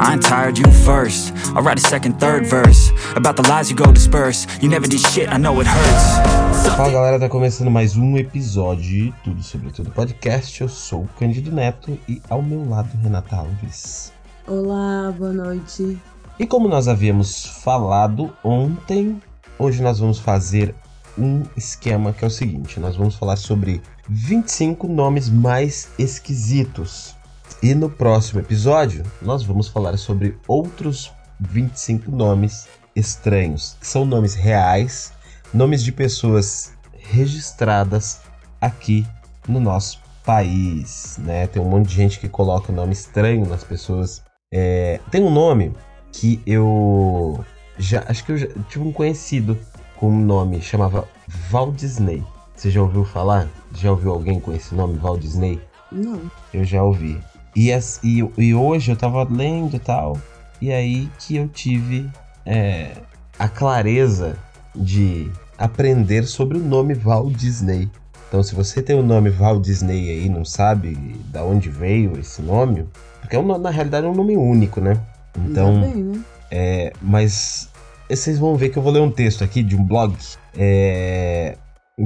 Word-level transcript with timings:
I 0.00 0.14
ain't 0.14 0.22
tired, 0.22 0.58
you 0.58 0.64
first. 0.84 1.32
I'll 1.54 1.62
write 1.62 1.78
a 1.78 1.88
second, 1.88 2.18
third 2.18 2.46
verse 2.46 2.90
about 3.14 3.36
the 3.36 3.42
lies 3.48 3.70
you 3.70 3.76
go 3.76 3.92
disperse. 3.92 4.46
You 4.60 4.68
never 4.68 4.88
did 4.88 5.00
shit, 5.00 5.28
I 5.28 5.38
know 5.38 5.60
it 5.60 5.66
hurts. 5.66 6.66
Fala 6.76 6.90
galera, 6.90 7.20
tá 7.20 7.28
começando 7.28 7.70
mais 7.70 7.96
um 7.96 8.16
episódio 8.16 8.82
de 8.82 9.14
Tudo 9.22 9.42
Sobre 9.42 9.70
Tudo 9.70 9.90
Podcast. 9.90 10.60
Eu 10.60 10.68
sou 10.68 11.02
o 11.02 11.08
Cândido 11.18 11.52
Neto 11.52 11.96
e 12.08 12.20
ao 12.28 12.42
meu 12.42 12.68
lado 12.68 12.90
Renata 13.02 13.36
Alves. 13.36 14.12
Olá, 14.48 15.14
boa 15.16 15.32
noite. 15.32 15.96
E 16.38 16.46
como 16.46 16.68
nós 16.68 16.88
havíamos 16.88 17.46
falado 17.62 18.32
ontem, 18.42 19.22
hoje 19.56 19.80
nós 19.80 20.00
vamos 20.00 20.18
fazer 20.18 20.74
um 21.16 21.42
esquema 21.56 22.12
que 22.12 22.24
é 22.24 22.26
o 22.26 22.30
seguinte: 22.30 22.80
nós 22.80 22.96
vamos 22.96 23.14
falar 23.14 23.36
sobre 23.36 23.80
25 24.08 24.88
nomes 24.88 25.28
mais 25.30 25.88
esquisitos. 25.98 27.14
E 27.62 27.74
no 27.74 27.88
próximo 27.88 28.40
episódio, 28.40 29.02
nós 29.22 29.42
vamos 29.42 29.68
falar 29.68 29.96
sobre 29.96 30.36
outros 30.46 31.12
25 31.40 32.10
nomes 32.10 32.68
estranhos, 32.94 33.76
que 33.80 33.86
são 33.86 34.04
nomes 34.04 34.34
reais, 34.34 35.12
nomes 35.52 35.82
de 35.82 35.90
pessoas 35.90 36.72
registradas 36.92 38.20
aqui 38.60 39.06
no 39.48 39.60
nosso 39.60 40.00
país, 40.24 41.18
né? 41.18 41.46
Tem 41.46 41.60
um 41.60 41.68
monte 41.68 41.88
de 41.88 41.94
gente 41.94 42.18
que 42.18 42.28
coloca 42.28 42.72
nome 42.72 42.92
estranho 42.92 43.46
nas 43.46 43.62
pessoas. 43.62 44.22
É, 44.52 45.00
tem 45.10 45.22
um 45.22 45.30
nome 45.30 45.72
que 46.12 46.40
eu 46.46 47.44
já 47.76 48.04
acho 48.08 48.24
que 48.24 48.32
eu 48.32 48.38
já 48.38 48.46
tive 48.68 48.84
um 48.84 48.92
conhecido 48.92 49.58
com 49.96 50.08
um 50.08 50.24
nome 50.24 50.60
chamava 50.62 51.08
Walt 51.50 51.74
Disney. 51.74 52.24
Você 52.54 52.70
já 52.70 52.80
ouviu 52.80 53.04
falar? 53.04 53.48
Já 53.74 53.90
ouviu 53.90 54.12
alguém 54.12 54.38
com 54.38 54.52
esse 54.54 54.74
nome, 54.74 54.96
Walt 54.98 55.20
Disney? 55.20 55.60
Não. 55.90 56.30
Eu 56.52 56.64
já 56.64 56.82
ouvi. 56.82 57.20
E, 57.54 57.72
as, 57.72 58.00
e, 58.02 58.18
e 58.38 58.54
hoje 58.54 58.90
eu 58.90 58.96
tava 58.96 59.22
lendo 59.22 59.76
e 59.76 59.78
tal, 59.78 60.18
e 60.60 60.72
aí 60.72 61.08
que 61.18 61.36
eu 61.36 61.48
tive 61.48 62.08
é, 62.44 62.92
a 63.38 63.48
clareza 63.48 64.36
de 64.74 65.30
aprender 65.56 66.24
sobre 66.24 66.58
o 66.58 66.60
nome 66.60 66.94
Walt 66.94 67.34
Disney. 67.34 67.88
Então, 68.28 68.42
se 68.42 68.54
você 68.54 68.82
tem 68.82 68.98
o 68.98 69.02
nome 69.02 69.30
Walt 69.30 69.62
Disney 69.62 70.10
aí 70.10 70.28
não 70.28 70.44
sabe 70.44 70.96
da 71.30 71.44
onde 71.44 71.70
veio 71.70 72.18
esse 72.18 72.42
nome, 72.42 72.86
porque 73.20 73.36
é 73.36 73.38
um, 73.38 73.58
na 73.58 73.70
realidade 73.70 74.06
é 74.06 74.08
um 74.08 74.14
nome 74.14 74.36
único, 74.36 74.80
né? 74.80 75.00
Então, 75.46 75.80
bem, 75.80 76.02
né? 76.02 76.20
é, 76.50 76.92
mas 77.00 77.68
vocês 78.08 78.38
vão 78.38 78.56
ver 78.56 78.70
que 78.70 78.78
eu 78.78 78.82
vou 78.82 78.92
ler 78.92 79.00
um 79.00 79.10
texto 79.10 79.42
aqui 79.42 79.62
de 79.62 79.76
um 79.76 79.84
blog 79.84 80.14
é, 80.56 81.56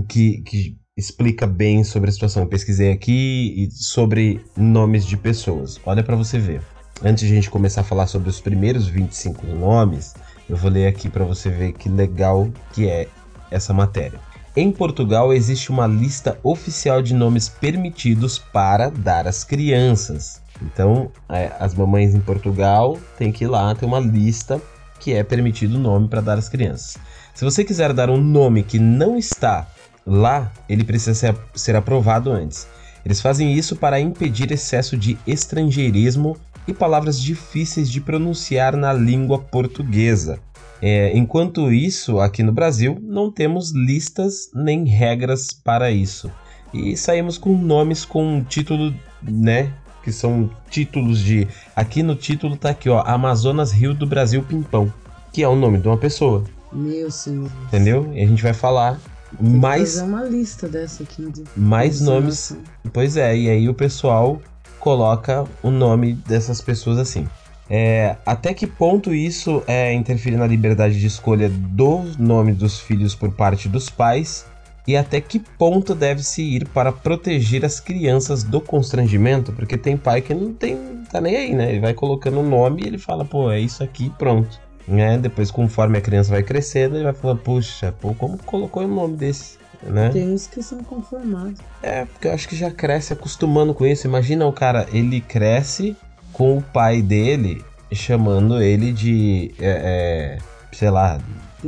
que, 0.09 0.43
que 0.43 0.77
explica 0.99 1.47
bem 1.47 1.85
sobre 1.85 2.11
a 2.11 2.13
situação. 2.13 2.43
Eu 2.43 2.49
pesquisei 2.49 2.91
aqui 2.91 3.55
e 3.57 3.71
sobre 3.71 4.45
nomes 4.57 5.07
de 5.07 5.17
pessoas. 5.17 5.81
Olha 5.87 6.03
para 6.03 6.17
você 6.17 6.41
ver. 6.41 6.61
Antes 7.01 7.29
de 7.29 7.33
a 7.33 7.37
gente 7.37 7.49
começar 7.49 7.83
a 7.83 7.85
falar 7.85 8.09
sobre 8.09 8.29
os 8.29 8.41
primeiros 8.41 8.89
25 8.89 9.47
nomes, 9.47 10.15
eu 10.51 10.57
vou 10.57 10.69
ler 10.69 10.89
aqui 10.89 11.09
para 11.09 11.25
você 11.25 11.49
ver 11.49 11.75
que 11.75 11.89
legal 11.89 12.51
que 12.73 12.89
é 12.89 13.07
essa 13.49 13.73
matéria. 13.73 14.19
Em 14.57 14.73
Portugal 14.73 15.33
existe 15.33 15.71
uma 15.71 15.87
lista 15.87 16.37
oficial 16.43 17.01
de 17.01 17.15
nomes 17.15 17.49
permitidos 17.49 18.37
para 18.37 18.91
dar 18.91 19.29
às 19.29 19.45
crianças. 19.45 20.43
Então, 20.61 21.13
é, 21.29 21.53
as 21.61 21.73
mamães 21.73 22.13
em 22.13 22.21
Portugal 22.21 22.99
têm 23.17 23.31
que 23.31 23.45
ir 23.45 23.47
lá, 23.47 23.73
tem 23.77 23.89
uma 23.89 24.01
lista 24.01 24.61
que 24.99 25.13
é 25.13 25.23
permitido 25.23 25.77
o 25.77 25.79
nome 25.79 26.09
para 26.09 26.21
dar 26.21 26.37
às 26.37 26.49
crianças. 26.49 26.99
Se 27.33 27.45
você 27.45 27.63
quiser 27.63 27.93
dar 27.93 28.11
um 28.11 28.21
nome 28.21 28.65
que 28.65 28.81
não 28.81 29.17
está 29.17 29.69
lá, 30.09 30.51
ele 30.69 30.83
precisa 30.83 31.15
ser, 31.15 31.37
ser 31.55 31.77
aprovado 31.77 32.31
antes. 32.31 32.67
Eles 33.05 33.21
fazem 33.21 33.53
isso 33.53 33.77
para 33.77 34.01
impedir 34.01 34.51
excesso 34.51 34.97
de 34.97 35.19
estrangeirismo 35.27 36.37
e 36.67 36.73
palavras 36.73 37.21
difíceis 37.21 37.91
de 37.91 38.01
pronunciar 38.01 38.77
na 38.77 38.93
língua 38.93 39.39
portuguesa. 39.39 40.41
É, 40.81 41.17
enquanto 41.17 41.73
isso, 41.73 42.21
aqui 42.21 42.43
no 42.43 42.53
Brasil, 42.53 42.99
não 43.03 43.31
temos 43.31 43.73
listas 43.73 44.51
nem 44.55 44.85
regras 44.85 45.49
para 45.53 45.91
isso. 45.91 46.31
E 46.73 46.97
saímos 46.97 47.39
com 47.39 47.57
nomes 47.57 48.05
com 48.05 48.45
título, 48.45 48.95
né? 49.23 49.73
Que 50.05 50.13
são 50.13 50.51
títulos 50.71 51.19
de. 51.19 51.49
Aqui 51.75 52.03
no 52.03 52.15
título 52.15 52.57
tá 52.57 52.71
aqui, 52.71 52.89
ó. 52.89 53.03
Amazonas 53.07 53.73
Rio 53.73 53.95
do 53.95 54.07
Brasil 54.07 54.43
Pimpão. 54.43 54.93
Que 55.33 55.43
é 55.43 55.49
o 55.49 55.57
nome 55.57 55.79
de 55.79 55.89
uma 55.89 55.97
pessoa. 55.97 56.45
Meu 56.73 57.11
senhor. 57.11 57.51
Entendeu? 57.67 58.11
E 58.15 58.23
a 58.23 58.27
gente 58.27 58.43
vai 58.43 58.53
falar 58.53 59.01
mais, 59.41 59.99
uma 59.99 60.25
lista 60.25 60.69
dessa 60.69 61.03
aqui. 61.03 61.31
De 61.31 61.45
mais 61.57 62.01
nomes. 62.01 62.49
consideração. 62.49 62.91
Pois 62.93 63.17
é, 63.17 63.37
e 63.37 63.51
aí 63.51 63.69
o 63.69 63.75
pessoal 63.75 64.41
coloca 64.79 65.45
o 65.63 65.71
nome 65.71 66.15
dessas 66.15 66.61
pessoas 66.61 66.99
assim. 66.99 67.29
É, 67.71 68.17
até 68.25 68.55
que 68.55 68.67
ponto 68.67 69.13
isso 69.13 69.63
é 69.67 69.93
interferir 69.93 70.37
na 70.37 70.47
liberdade 70.47 70.99
de 70.99 71.07
escolha 71.07 71.51
do 71.51 72.05
nome 72.19 72.53
dos 72.53 72.81
filhos 72.81 73.15
por 73.15 73.31
parte 73.33 73.69
dos 73.69 73.91
pais? 73.91 74.47
E 74.87 74.97
até 74.97 75.21
que 75.21 75.39
ponto 75.39 75.95
deve-se 75.95 76.41
ir 76.41 76.67
para 76.69 76.91
proteger 76.91 77.63
as 77.63 77.79
crianças 77.79 78.43
do 78.43 78.59
constrangimento? 78.59 79.53
Porque 79.53 79.77
tem 79.77 79.99
pai 79.99 80.23
que 80.23 80.33
não 80.33 80.55
tem, 80.55 80.79
tá 81.13 81.21
nem 81.21 81.37
aí, 81.37 81.55
né? 81.55 81.69
Ele 81.73 81.81
vai 81.81 81.93
colocando 81.93 82.41
o 82.41 82.43
nome 82.43 82.83
e 82.83 82.87
ele 82.87 82.97
fala, 82.97 83.23
pô, 83.23 83.51
é 83.51 83.61
isso 83.61 83.85
aqui, 83.85 84.11
pronto. 84.19 84.59
Né? 84.89 85.19
Depois, 85.19 85.51
conforme 85.51 85.99
a 85.99 86.01
criança 86.01 86.31
vai 86.31 86.43
crescendo, 86.43 86.97
ele 86.97 87.05
vai 87.05 87.13
falar, 87.13 87.37
puxa, 87.37 87.95
pô, 88.01 88.15
como 88.15 88.39
colocou 88.39 88.83
o 88.83 88.89
nome 88.89 89.17
desse? 89.17 89.59
Né? 89.83 90.09
Tem 90.09 90.33
uns 90.33 90.47
que 90.47 90.63
são 90.63 90.83
conformados. 90.83 91.61
É, 91.83 92.07
porque 92.07 92.27
eu 92.27 92.33
acho 92.33 92.49
que 92.49 92.57
já 92.57 92.71
cresce 92.71 93.13
acostumando 93.13 93.75
com 93.75 93.87
isso. 93.87 94.07
Imagina 94.07 94.47
o 94.47 94.53
cara, 94.53 94.89
ele 94.93 95.21
cresce 95.21 95.95
com 96.33 96.57
o 96.57 96.63
pai 96.63 97.03
dele 97.03 97.63
chamando 97.93 98.61
ele 98.61 98.93
de, 98.93 99.55
é, 99.61 100.39
é, 100.39 100.39
sei 100.73 100.91
lá, 100.91 101.21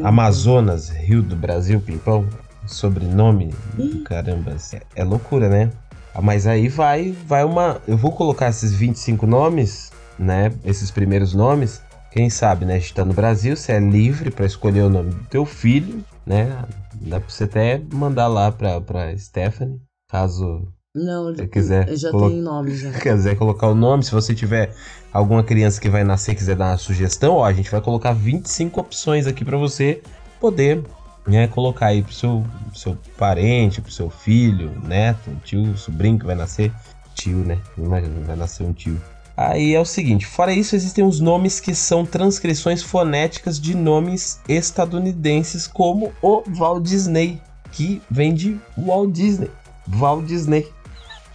Amazonas, 0.02 0.88
Rio 0.88 1.22
do 1.22 1.36
Brasil, 1.36 1.80
Pimpão. 1.80 2.26
Sobrenome 2.66 3.52
do 3.74 4.02
caramba. 4.04 4.54
É, 4.72 5.00
é 5.00 5.04
loucura, 5.04 5.48
né? 5.48 5.70
Ah, 6.14 6.22
Mas 6.22 6.46
aí 6.46 6.68
vai, 6.68 7.12
vai 7.26 7.44
uma. 7.44 7.80
Eu 7.86 7.96
vou 7.96 8.12
colocar 8.12 8.48
esses 8.48 8.72
25 8.72 9.26
nomes, 9.26 9.90
né? 10.18 10.52
Esses 10.64 10.90
primeiros 10.90 11.34
nomes. 11.34 11.82
Quem 12.10 12.28
sabe, 12.28 12.64
né? 12.64 12.74
A 12.74 12.78
gente 12.78 12.94
tá 12.94 13.04
no 13.04 13.14
Brasil, 13.14 13.56
você 13.56 13.72
é 13.72 13.78
livre 13.78 14.30
para 14.30 14.44
escolher 14.46 14.82
o 14.82 14.90
nome 14.90 15.10
do 15.10 15.24
teu 15.26 15.44
filho, 15.46 16.04
né? 16.26 16.64
Dá 16.94 17.20
pra 17.20 17.28
você 17.30 17.44
até 17.44 17.80
mandar 17.92 18.26
lá 18.26 18.50
pra, 18.50 18.80
pra 18.80 19.16
Stephanie, 19.16 19.80
caso 20.08 20.66
Não, 20.94 21.34
Se 21.34 21.46
quiser 21.46 21.88
eu 21.88 21.96
já 21.96 22.10
colo- 22.10 22.30
tenho 22.30 22.42
nome 22.42 22.74
já. 22.74 22.90
quiser 22.98 23.36
colocar 23.36 23.68
o 23.68 23.74
nome, 23.74 24.02
se 24.02 24.10
você 24.10 24.34
tiver 24.34 24.74
alguma 25.12 25.42
criança 25.44 25.80
que 25.80 25.88
vai 25.88 26.02
nascer 26.02 26.32
e 26.32 26.34
quiser 26.34 26.56
dar 26.56 26.70
uma 26.72 26.76
sugestão, 26.78 27.34
ó, 27.34 27.44
a 27.44 27.52
gente 27.52 27.70
vai 27.70 27.80
colocar 27.80 28.12
25 28.12 28.80
opções 28.80 29.26
aqui 29.28 29.44
para 29.44 29.56
você 29.56 30.02
poder 30.40 30.82
né, 31.26 31.46
colocar 31.46 31.86
aí 31.86 32.02
pro 32.02 32.12
seu, 32.12 32.44
pro 32.70 32.78
seu 32.78 32.98
parente, 33.16 33.80
pro 33.80 33.92
seu 33.92 34.10
filho, 34.10 34.72
neto, 34.82 35.30
tio, 35.44 35.76
sobrinho 35.76 36.18
que 36.18 36.26
vai 36.26 36.34
nascer. 36.34 36.72
Tio, 37.14 37.36
né? 37.38 37.58
Imagina, 37.78 38.14
vai 38.26 38.34
nascer 38.36 38.64
um 38.64 38.72
tio. 38.72 39.00
Aí 39.42 39.74
é 39.74 39.80
o 39.80 39.86
seguinte, 39.86 40.26
fora 40.26 40.52
isso, 40.52 40.76
existem 40.76 41.02
os 41.02 41.18
nomes 41.18 41.60
que 41.60 41.74
são 41.74 42.04
transcrições 42.04 42.82
fonéticas 42.82 43.58
de 43.58 43.74
nomes 43.74 44.38
estadunidenses, 44.46 45.66
como 45.66 46.12
o 46.20 46.42
Walt 46.46 46.84
Disney, 46.84 47.40
que 47.72 48.02
vem 48.10 48.34
de 48.34 48.60
Walt 48.76 49.12
Disney. 49.12 49.50
Walt 49.88 50.26
Disney. 50.26 50.68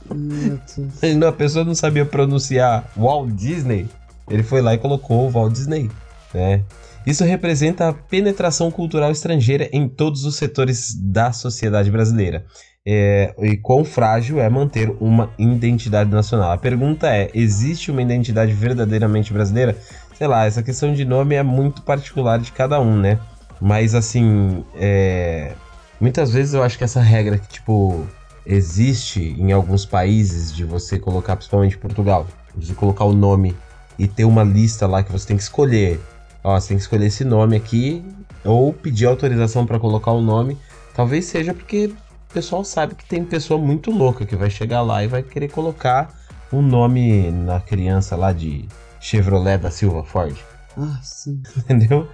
A 1.28 1.32
pessoa 1.32 1.66
não 1.66 1.74
sabia 1.74 2.06
pronunciar 2.06 2.88
Walt 2.96 3.32
Disney, 3.32 3.90
ele 4.30 4.44
foi 4.44 4.62
lá 4.62 4.76
e 4.76 4.78
colocou 4.78 5.26
o 5.26 5.32
Walt 5.32 5.54
Disney, 5.54 5.90
né? 6.32 6.64
Isso 7.08 7.24
representa 7.24 7.90
a 7.90 7.94
penetração 7.94 8.70
cultural 8.70 9.10
estrangeira 9.10 9.68
em 9.74 9.90
todos 9.90 10.26
os 10.26 10.36
setores 10.36 10.94
da 10.94 11.32
sociedade 11.32 11.90
brasileira. 11.90 12.46
É, 12.88 13.34
e 13.40 13.58
quão 13.58 13.84
frágil 13.84 14.40
é 14.40 14.48
manter 14.48 14.96
uma 15.00 15.32
identidade 15.40 16.12
nacional. 16.12 16.52
A 16.52 16.58
pergunta 16.58 17.08
é: 17.08 17.32
existe 17.34 17.90
uma 17.90 18.02
identidade 18.02 18.54
verdadeiramente 18.54 19.34
brasileira? 19.34 19.76
Sei 20.16 20.28
lá, 20.28 20.46
essa 20.46 20.62
questão 20.62 20.94
de 20.94 21.04
nome 21.04 21.34
é 21.36 21.42
muito 21.42 21.82
particular 21.82 22.40
de 22.40 22.52
cada 22.52 22.80
um, 22.80 22.96
né? 22.96 23.20
Mas 23.60 23.96
assim, 23.96 24.64
é, 24.76 25.54
muitas 26.00 26.32
vezes 26.32 26.54
eu 26.54 26.62
acho 26.62 26.78
que 26.78 26.84
essa 26.84 27.02
regra 27.02 27.40
que, 27.40 27.48
tipo, 27.48 28.06
existe 28.46 29.36
em 29.38 29.52
alguns 29.52 29.86
países 29.86 30.54
de 30.54 30.64
você 30.64 31.00
colocar, 31.00 31.36
principalmente 31.36 31.78
Portugal, 31.78 32.28
de 32.56 32.74
colocar 32.76 33.06
o 33.06 33.14
nome 33.14 33.56
e 33.98 34.08
ter 34.08 34.26
uma 34.26 34.44
lista 34.44 34.86
lá 34.86 35.02
que 35.02 35.12
você 35.12 35.28
tem 35.28 35.38
que 35.38 35.44
escolher. 35.44 36.00
Ó, 36.44 36.60
você 36.60 36.70
tem 36.70 36.78
que 36.78 36.84
escolher 36.84 37.08
esse 37.08 37.26
nome 37.26 37.56
aqui 37.56 38.04
ou 38.44 38.72
pedir 38.72 39.08
autorização 39.08 39.66
para 39.66 39.80
colocar 39.80 40.12
o 40.12 40.22
nome. 40.22 40.56
Talvez 40.94 41.26
seja 41.26 41.54
porque 41.54 41.92
pessoal 42.36 42.66
sabe 42.66 42.96
que 42.96 43.06
tem 43.06 43.24
pessoa 43.24 43.58
muito 43.58 43.90
louca 43.90 44.26
que 44.26 44.36
vai 44.36 44.50
chegar 44.50 44.82
lá 44.82 45.02
e 45.02 45.08
vai 45.08 45.24
querer 45.24 45.48
colocar 45.48 46.14
um 46.52 46.62
nome 46.62 47.32
na 47.32 47.62
criança 47.62 48.18
lá 48.18 48.34
de 48.34 48.68
Chevrolet 49.00 49.58
da 49.58 49.72
Silva 49.72 50.04
Ford. 50.04 50.36
Ah, 50.78 51.00
sim. 51.02 51.42
Entendeu? 51.58 52.10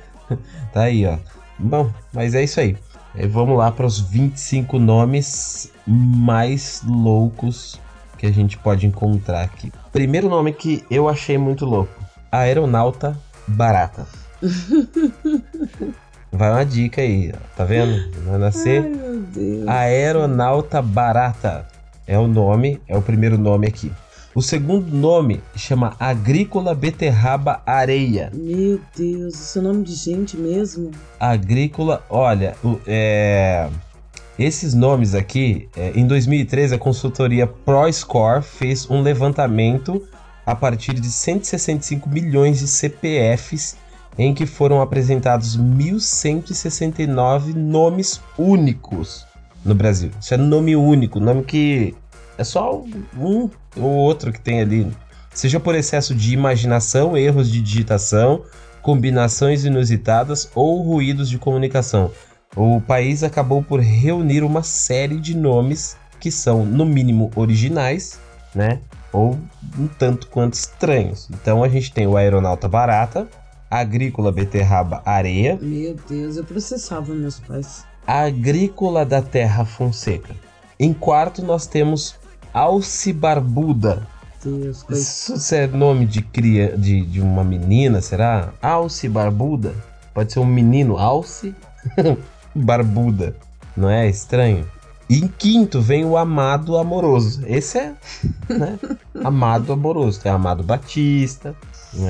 Tá 0.72 0.84
aí, 0.84 1.08
ó. 1.08 1.18
Bom, 1.58 1.92
mas 2.14 2.36
é 2.36 2.44
isso 2.44 2.60
aí. 2.60 2.78
E 3.16 3.26
vamos 3.26 3.58
lá 3.58 3.72
para 3.72 3.88
os 3.88 4.00
25 4.00 4.78
nomes 4.78 5.72
mais 5.88 6.84
loucos 6.86 7.80
que 8.16 8.28
a 8.28 8.32
gente 8.32 8.60
pode 8.60 8.86
encontrar 8.86 9.42
aqui. 9.42 9.74
Primeiro 9.92 10.30
nome 10.30 10.54
que 10.54 10.86
eu 10.92 11.10
achei 11.10 11.36
muito 11.36 11.66
louco. 11.66 11.92
aeronauta 12.32 13.20
barata. 13.48 14.08
Vai 16.32 16.50
uma 16.50 16.66
dica 16.66 17.02
aí, 17.02 17.32
ó, 17.34 17.58
tá 17.58 17.66
vendo? 17.66 18.10
Vai 18.26 18.40
nascer 18.40 18.82
Ai, 18.82 18.90
meu 18.90 19.20
Deus. 19.20 19.68
aeronauta 19.68 20.82
barata. 20.82 21.68
É 22.08 22.18
o 22.18 22.28
nome, 22.28 22.82
é 22.88 22.98
o 22.98 23.02
primeiro 23.02 23.38
nome 23.38 23.68
aqui. 23.68 23.92
O 24.34 24.42
segundo 24.42 24.96
nome 24.96 25.44
chama 25.58 25.94
Agrícola 26.00 26.74
Beterraba 26.74 27.62
Areia. 27.66 28.32
Meu 28.34 28.80
Deus, 28.96 29.34
isso 29.34 29.60
é 29.60 29.62
nome 29.62 29.84
de 29.84 29.94
gente 29.94 30.38
mesmo? 30.38 30.92
Agrícola, 31.20 32.02
olha, 32.10 32.56
é, 32.88 33.70
esses 34.40 34.74
nomes 34.74 35.14
aqui, 35.14 35.68
é, 35.76 35.92
em 35.96 36.08
2013 36.08 36.76
a 36.76 36.78
consultoria 36.78 37.46
ProScore 37.46 38.42
fez 38.42 38.90
um 38.90 39.02
levantamento 39.02 40.02
a 40.46 40.56
partir 40.56 40.94
de 40.94 41.12
165 41.12 42.10
milhões 42.10 42.60
de 42.60 42.68
CPFs 42.68 43.76
em 44.22 44.34
que 44.36 44.46
foram 44.46 44.82
apresentados 44.82 45.58
1.169 45.58 47.56
nomes 47.56 48.22
únicos 48.38 49.26
no 49.66 49.74
Brasil. 49.74 50.12
Isso 50.20 50.36
é 50.36 50.38
nome 50.38 50.76
único, 50.76 51.20
nome 51.20 51.44
que 51.44 51.96
é 52.38 52.44
só 52.44 52.84
um 53.18 53.50
ou 53.76 53.90
outro 53.90 54.32
que 54.32 54.40
tem 54.40 54.62
ali. 54.62 54.92
Seja 55.34 55.60
por 55.60 55.74
excesso 55.74 56.14
de 56.14 56.34
imaginação, 56.34 57.18
erros 57.18 57.50
de 57.52 57.60
digitação, 57.62 58.44
combinações 58.84 59.66
inusitadas 59.66 60.52
ou 60.54 60.84
ruídos 60.84 61.28
de 61.28 61.40
comunicação. 61.40 62.12
O 62.56 62.80
país 62.80 63.24
acabou 63.24 63.64
por 63.64 63.80
reunir 63.80 64.44
uma 64.44 64.62
série 64.62 65.20
de 65.20 65.36
nomes 65.36 65.98
que 66.20 66.30
são, 66.30 66.64
no 66.64 66.86
mínimo, 66.86 67.32
originais, 67.36 68.20
né? 68.54 68.82
Ou 69.12 69.40
um 69.80 69.88
tanto 69.88 70.28
quanto 70.28 70.54
estranhos. 70.54 71.28
Então 71.32 71.64
a 71.64 71.70
gente 71.70 71.92
tem 71.92 72.06
o 72.06 72.16
aeronauta 72.16 72.68
barata, 72.68 73.28
agrícola 73.72 74.32
beterraba 74.32 75.02
areia, 75.06 75.58
Meu 75.62 75.96
Deus, 76.10 76.36
eu 76.36 76.44
processava 76.44 77.14
meus 77.14 77.40
pais. 77.40 77.86
agrícola 78.06 79.06
da 79.06 79.22
terra 79.22 79.64
Fonseca. 79.66 80.36
Em 80.78 80.94
quarto 80.94 81.42
nós 81.44 81.66
temos 81.66 82.16
Alce 82.54 83.14
Barbuda. 83.14 84.06
Deus. 84.44 84.84
Isso 84.90 85.56
é 85.56 85.68
nome 85.68 86.06
de 86.06 86.22
cria 86.22 86.76
de, 86.76 87.02
de 87.06 87.22
uma 87.22 87.44
menina, 87.44 88.02
será? 88.02 88.52
Alce 88.62 89.08
Barbuda? 89.08 89.74
Pode 90.14 90.34
ser 90.34 90.40
um 90.40 90.46
menino, 90.46 90.98
Alce 90.98 91.56
Barbuda. 92.54 93.36
Não 93.78 93.90
é 93.90 94.08
estranho? 94.10 94.68
E 95.10 95.20
em 95.20 95.28
quinto 95.28 95.80
vem 95.82 96.06
o 96.06 96.18
Amado 96.18 96.78
Amoroso. 96.78 97.44
Esse 97.46 97.78
é, 97.78 97.94
né? 98.50 98.80
Amado 99.24 99.72
Amoroso. 99.74 100.20
Tem 100.22 100.32
Amado 100.32 100.64
Batista, 100.64 101.56
não 101.94 102.10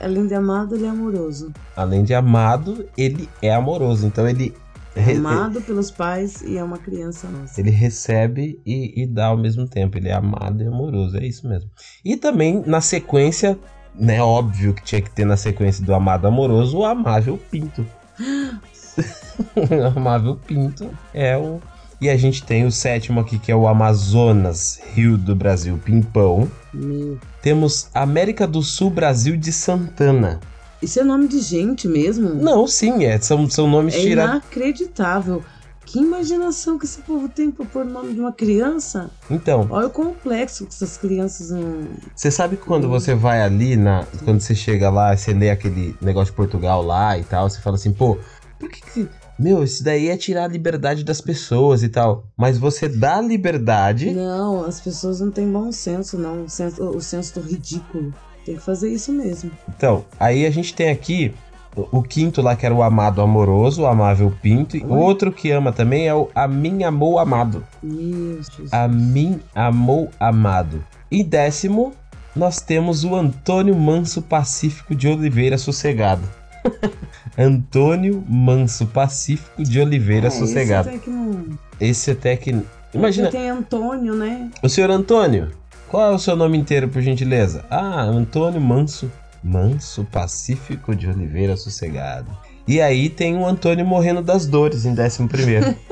é? 0.00 0.04
Além 0.04 0.26
de 0.26 0.34
amado, 0.34 0.74
ele 0.74 0.86
é 0.86 0.88
amoroso. 0.88 1.52
Além 1.76 2.02
de 2.04 2.14
amado, 2.14 2.86
ele 2.96 3.28
é 3.42 3.52
amoroso. 3.52 4.06
Então 4.06 4.28
ele 4.28 4.54
re- 4.94 5.16
Amado 5.16 5.60
pelos 5.62 5.90
pais 5.90 6.42
e 6.42 6.56
é 6.56 6.64
uma 6.64 6.78
criança 6.78 7.28
nossa. 7.28 7.60
Ele 7.60 7.70
recebe 7.70 8.60
e, 8.64 9.02
e 9.02 9.06
dá 9.06 9.26
ao 9.26 9.36
mesmo 9.36 9.68
tempo. 9.68 9.98
Ele 9.98 10.08
é 10.08 10.14
amado 10.14 10.62
e 10.62 10.66
amoroso. 10.66 11.16
É 11.16 11.26
isso 11.26 11.48
mesmo. 11.48 11.70
E 12.04 12.16
também, 12.16 12.62
na 12.66 12.80
sequência, 12.80 13.58
né? 13.94 14.22
Óbvio 14.22 14.74
que 14.74 14.82
tinha 14.82 15.00
que 15.02 15.10
ter 15.10 15.24
na 15.24 15.36
sequência 15.36 15.84
do 15.84 15.94
amado 15.94 16.26
amoroso 16.26 16.78
o 16.78 16.84
amável 16.84 17.38
Pinto. 17.50 17.86
o 19.56 19.98
amável 19.98 20.36
Pinto 20.36 20.90
é 21.12 21.36
o. 21.36 21.60
E 22.00 22.10
a 22.10 22.16
gente 22.16 22.42
tem 22.42 22.66
o 22.66 22.70
sétimo 22.72 23.20
aqui, 23.20 23.38
que 23.38 23.50
é 23.50 23.56
o 23.56 23.66
Amazonas, 23.66 24.80
Rio 24.94 25.16
do 25.16 25.34
Brasil, 25.34 25.78
Pimpão. 25.84 26.50
Meu. 26.72 27.18
Temos 27.40 27.88
América 27.94 28.46
do 28.46 28.62
Sul, 28.62 28.90
Brasil 28.90 29.36
de 29.36 29.52
Santana. 29.52 30.40
Isso 30.82 31.00
é 31.00 31.04
nome 31.04 31.28
de 31.28 31.40
gente 31.40 31.88
mesmo? 31.88 32.34
Não, 32.34 32.66
sim, 32.66 33.04
é, 33.04 33.18
são, 33.18 33.48
são 33.48 33.68
nomes 33.68 33.94
É 33.94 34.00
tirados. 34.00 34.34
inacreditável. 34.34 35.42
Que 35.86 35.98
imaginação 35.98 36.78
que 36.78 36.86
esse 36.86 37.00
povo 37.02 37.28
tem 37.28 37.50
pra 37.50 37.64
pôr 37.66 37.84
o 37.86 37.88
nome 37.88 38.14
de 38.14 38.20
uma 38.20 38.32
criança. 38.32 39.10
Então, 39.30 39.66
Olha 39.70 39.86
o 39.86 39.90
complexo 39.90 40.66
que 40.66 40.74
essas 40.74 40.96
crianças 40.96 41.50
não. 41.50 41.86
Você 42.14 42.30
sabe 42.30 42.56
que 42.56 42.64
quando 42.64 42.88
você 42.88 43.14
vai 43.14 43.42
ali, 43.42 43.76
na, 43.76 44.04
quando 44.24 44.40
você 44.40 44.54
chega 44.54 44.90
lá, 44.90 45.16
você 45.16 45.32
lê 45.32 45.50
aquele 45.50 45.94
negócio 46.00 46.32
de 46.32 46.36
Portugal 46.36 46.82
lá 46.82 47.16
e 47.18 47.22
tal, 47.24 47.48
você 47.48 47.60
fala 47.60 47.76
assim, 47.76 47.92
pô, 47.92 48.18
por 48.58 48.68
que 48.70 48.80
que. 48.80 49.08
Meu, 49.38 49.64
isso 49.64 49.82
daí 49.82 50.08
é 50.08 50.16
tirar 50.16 50.44
a 50.44 50.48
liberdade 50.48 51.04
das 51.04 51.20
pessoas 51.20 51.82
e 51.82 51.88
tal. 51.88 52.24
Mas 52.36 52.58
você 52.58 52.88
dá 52.88 53.20
liberdade. 53.20 54.10
Não, 54.12 54.64
as 54.64 54.80
pessoas 54.80 55.20
não 55.20 55.30
têm 55.30 55.50
bom 55.50 55.72
senso, 55.72 56.16
não. 56.16 56.44
O 56.44 56.48
senso, 56.48 56.82
o 56.82 57.00
senso 57.00 57.40
do 57.40 57.46
ridículo. 57.46 58.14
Tem 58.44 58.56
que 58.56 58.62
fazer 58.62 58.90
isso 58.90 59.10
mesmo. 59.10 59.50
Então, 59.68 60.04
aí 60.20 60.46
a 60.46 60.50
gente 60.50 60.74
tem 60.74 60.90
aqui 60.90 61.34
o, 61.74 62.02
quinto 62.02 62.40
lá, 62.40 62.54
que 62.54 62.64
era 62.64 62.74
o 62.74 62.82
amado 62.82 63.20
amoroso, 63.20 63.82
o 63.82 63.86
amável 63.86 64.32
pinto. 64.42 64.76
E 64.76 64.84
outro 64.84 65.32
que 65.32 65.50
ama 65.50 65.72
também 65.72 66.06
é 66.06 66.14
o 66.14 66.28
a 66.34 66.46
mim 66.46 66.84
amou 66.84 67.18
amado. 67.18 67.64
Meu 67.82 68.36
Jesus. 68.36 68.72
A 68.72 68.86
mim 68.86 69.40
amou 69.54 70.10
amado. 70.20 70.84
E 71.10 71.24
décimo, 71.24 71.92
nós 72.34 72.60
temos 72.60 73.04
o 73.04 73.14
Antônio 73.14 73.74
Manso 73.74 74.22
Pacífico 74.22 74.94
de 74.94 75.08
Oliveira 75.08 75.58
Sossegado. 75.58 76.22
Antônio 77.36 78.24
Manso 78.28 78.86
Pacífico 78.86 79.62
de 79.62 79.80
Oliveira 79.80 80.26
É, 80.26 80.28
esse 80.28 80.38
Sossegado. 80.38 80.88
até 80.88 80.98
que 80.98 81.10
não... 81.10 81.44
Esse 81.80 82.10
até 82.12 82.36
que. 82.36 82.56
Imagina, 82.92 83.30
tem 83.30 83.50
Antônio, 83.50 84.14
né? 84.14 84.50
o 84.62 84.68
senhor 84.68 84.88
Antônio, 84.90 85.50
qual 85.88 86.12
é 86.12 86.14
o 86.14 86.18
seu 86.18 86.36
nome 86.36 86.56
inteiro, 86.56 86.88
por 86.88 87.02
gentileza? 87.02 87.64
Ah, 87.68 88.02
Antônio 88.02 88.60
Manso. 88.60 89.10
Manso 89.42 90.04
Pacífico 90.10 90.94
de 90.94 91.08
Oliveira 91.08 91.56
Sossegado. 91.56 92.30
E 92.66 92.80
aí 92.80 93.10
tem 93.10 93.36
o 93.36 93.44
Antônio 93.44 93.84
morrendo 93.84 94.22
das 94.22 94.46
dores 94.46 94.86
em 94.86 94.92
11 94.98 95.28
primeiro. 95.28 95.74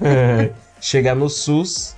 Chegar 0.80 1.16
no 1.16 1.28
SUS, 1.28 1.96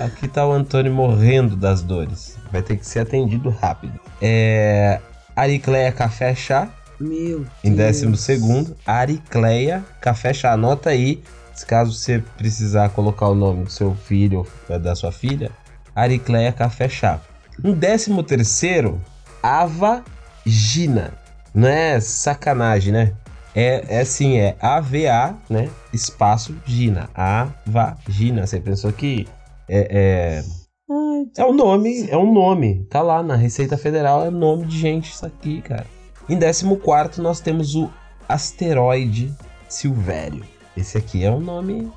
aqui 0.00 0.28
tá 0.28 0.46
o 0.46 0.52
Antônio 0.52 0.92
morrendo 0.92 1.56
das 1.56 1.82
dores. 1.82 2.36
Vai 2.52 2.62
ter 2.62 2.76
que 2.76 2.86
ser 2.86 3.00
atendido 3.00 3.48
rápido. 3.50 3.98
É. 4.20 5.00
Aricleia 5.34 5.90
Café 5.90 6.34
Chá, 6.34 6.68
Meu 7.00 7.46
em 7.62 7.74
Deus. 7.74 7.76
décimo 7.76 8.16
segundo. 8.16 8.76
Aricleia 8.86 9.84
Café 10.00 10.32
Chá. 10.32 10.52
Anota 10.52 10.90
aí, 10.90 11.22
se 11.54 11.66
caso 11.66 11.92
você 11.92 12.22
precisar 12.36 12.90
colocar 12.90 13.28
o 13.28 13.34
nome 13.34 13.64
do 13.64 13.70
seu 13.70 13.94
filho 13.94 14.46
ou 14.68 14.78
da 14.78 14.94
sua 14.94 15.12
filha. 15.12 15.50
Aricleia 15.94 16.52
Café 16.52 16.88
Chá. 16.88 17.20
Em 17.62 17.72
décimo 17.72 18.22
terceiro, 18.22 19.00
Ava 19.42 20.04
Gina. 20.44 21.12
Não 21.54 21.68
é 21.68 22.00
sacanagem, 22.00 22.92
né? 22.92 23.12
É, 23.54 23.98
é 23.98 24.00
assim, 24.00 24.36
é 24.36 24.56
A-V-A, 24.60 25.34
né? 25.48 25.70
Espaço 25.92 26.56
Gina. 26.66 27.08
Ava 27.14 27.96
Gina. 28.08 28.46
Você 28.46 28.58
pensou 28.58 28.92
que 28.92 29.28
é, 29.68 30.42
é, 30.42 30.44
é 31.36 31.44
um 31.44 31.54
nome, 31.54 32.08
é 32.10 32.16
um 32.16 32.32
nome. 32.32 32.84
Tá 32.90 33.00
lá 33.00 33.22
na 33.22 33.36
Receita 33.36 33.76
Federal, 33.76 34.24
é 34.24 34.30
nome 34.30 34.66
de 34.66 34.78
gente 34.78 35.12
isso 35.12 35.24
aqui, 35.24 35.62
cara. 35.62 35.86
Em 36.28 36.38
14 36.38 37.20
nós 37.20 37.40
temos 37.40 37.74
o 37.74 37.90
asteroide 38.28 39.32
Silvério. 39.68 40.44
Esse 40.76 40.98
aqui 40.98 41.24
é 41.24 41.30
um 41.30 41.40
nome 41.40 41.90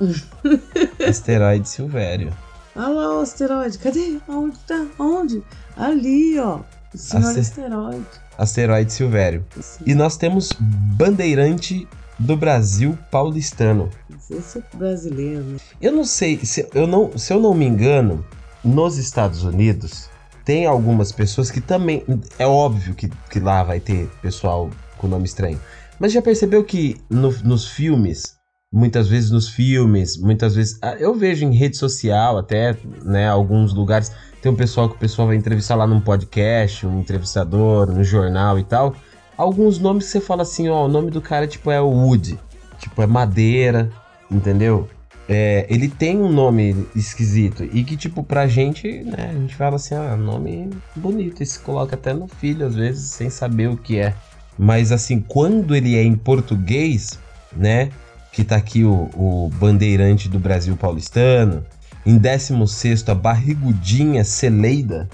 ó. 0.00 0.04
asteroide 1.08 1.68
Silvério. 1.68 2.32
Olha 2.74 2.88
lá 2.88 3.18
o 3.18 3.20
asteroide. 3.20 3.78
Cadê? 3.78 4.18
Aonde 4.28 4.58
tá? 4.66 4.86
Aonde? 4.98 5.42
Ali, 5.76 6.38
ó. 6.38 6.60
O 6.94 6.98
senhor 6.98 7.26
Aste- 7.26 7.40
asteroide. 7.40 8.06
Asteroide 8.38 8.92
Silvério. 8.92 9.46
E 9.86 9.94
nós 9.94 10.16
temos 10.16 10.52
Bandeirante 10.60 11.88
do 12.18 12.36
Brasil 12.36 12.98
paulistano. 13.10 13.90
Esse 14.30 14.58
é 14.58 14.62
brasileiro, 14.76 15.42
né? 15.42 15.56
Eu 15.80 15.92
não 15.92 16.04
sei, 16.04 16.38
se 16.44 16.66
eu 16.74 16.86
não, 16.86 17.16
se 17.16 17.32
eu 17.32 17.40
não 17.40 17.54
me 17.54 17.64
engano, 17.66 18.24
nos 18.64 18.96
Estados 18.98 19.42
Unidos 19.44 20.08
tem 20.46 20.64
algumas 20.64 21.10
pessoas 21.12 21.50
que 21.50 21.60
também. 21.60 22.02
É 22.38 22.46
óbvio 22.46 22.94
que, 22.94 23.10
que 23.28 23.40
lá 23.40 23.62
vai 23.64 23.80
ter 23.80 24.08
pessoal 24.22 24.70
com 24.96 25.08
nome 25.08 25.24
estranho. 25.26 25.60
Mas 25.98 26.12
já 26.12 26.22
percebeu 26.22 26.62
que 26.62 26.96
no- 27.10 27.34
nos 27.42 27.66
filmes, 27.66 28.36
muitas 28.72 29.08
vezes 29.08 29.30
nos 29.30 29.48
filmes, 29.48 30.16
muitas 30.16 30.54
vezes. 30.54 30.78
ah, 30.80 30.94
Eu 30.98 31.14
vejo 31.14 31.44
em 31.44 31.52
rede 31.54 31.76
social 31.76 32.38
até, 32.38 32.76
né, 33.02 33.28
alguns 33.28 33.74
lugares. 33.74 34.12
Tem 34.40 34.52
um 34.52 34.56
pessoal 34.56 34.88
que 34.88 34.94
o 34.94 34.98
pessoal 34.98 35.26
vai 35.26 35.36
entrevistar 35.36 35.74
lá 35.74 35.86
num 35.86 36.00
podcast, 36.00 36.86
um 36.86 37.00
entrevistador, 37.00 37.86
no 37.92 38.04
jornal 38.04 38.56
e 38.58 38.62
tal. 38.64 38.94
Alguns 39.36 39.78
nomes 39.80 40.04
você 40.06 40.20
fala 40.20 40.42
assim, 40.42 40.68
ó, 40.68 40.84
o 40.84 40.88
nome 40.88 41.10
do 41.10 41.20
cara 41.20 41.46
tipo 41.48 41.70
é 41.72 41.80
Wood, 41.80 42.38
tipo 42.78 43.02
é 43.02 43.06
Madeira, 43.06 43.90
entendeu? 44.30 44.88
É, 45.28 45.66
ele 45.68 45.88
tem 45.88 46.16
um 46.16 46.30
nome 46.30 46.86
esquisito 46.94 47.64
e 47.64 47.82
que, 47.82 47.96
tipo, 47.96 48.22
pra 48.22 48.46
gente, 48.46 49.02
né, 49.02 49.30
a 49.30 49.38
gente 49.38 49.56
fala 49.56 49.76
assim, 49.76 49.94
ah, 49.94 50.16
nome 50.16 50.70
bonito, 50.94 51.42
e 51.42 51.46
se 51.46 51.58
coloca 51.58 51.96
até 51.96 52.14
no 52.14 52.28
filho, 52.28 52.64
às 52.64 52.76
vezes, 52.76 53.10
sem 53.10 53.28
saber 53.28 53.68
o 53.68 53.76
que 53.76 53.98
é. 53.98 54.14
Mas, 54.56 54.92
assim, 54.92 55.20
quando 55.20 55.74
ele 55.74 55.96
é 55.96 56.02
em 56.02 56.14
português, 56.14 57.18
né, 57.54 57.90
que 58.32 58.44
tá 58.44 58.56
aqui 58.56 58.84
o, 58.84 59.10
o 59.14 59.50
bandeirante 59.58 60.28
do 60.28 60.38
Brasil 60.38 60.76
paulistano, 60.76 61.64
em 62.04 62.18
16 62.18 63.08
a 63.08 63.14
barrigudinha 63.14 64.22
Celeida, 64.22 65.08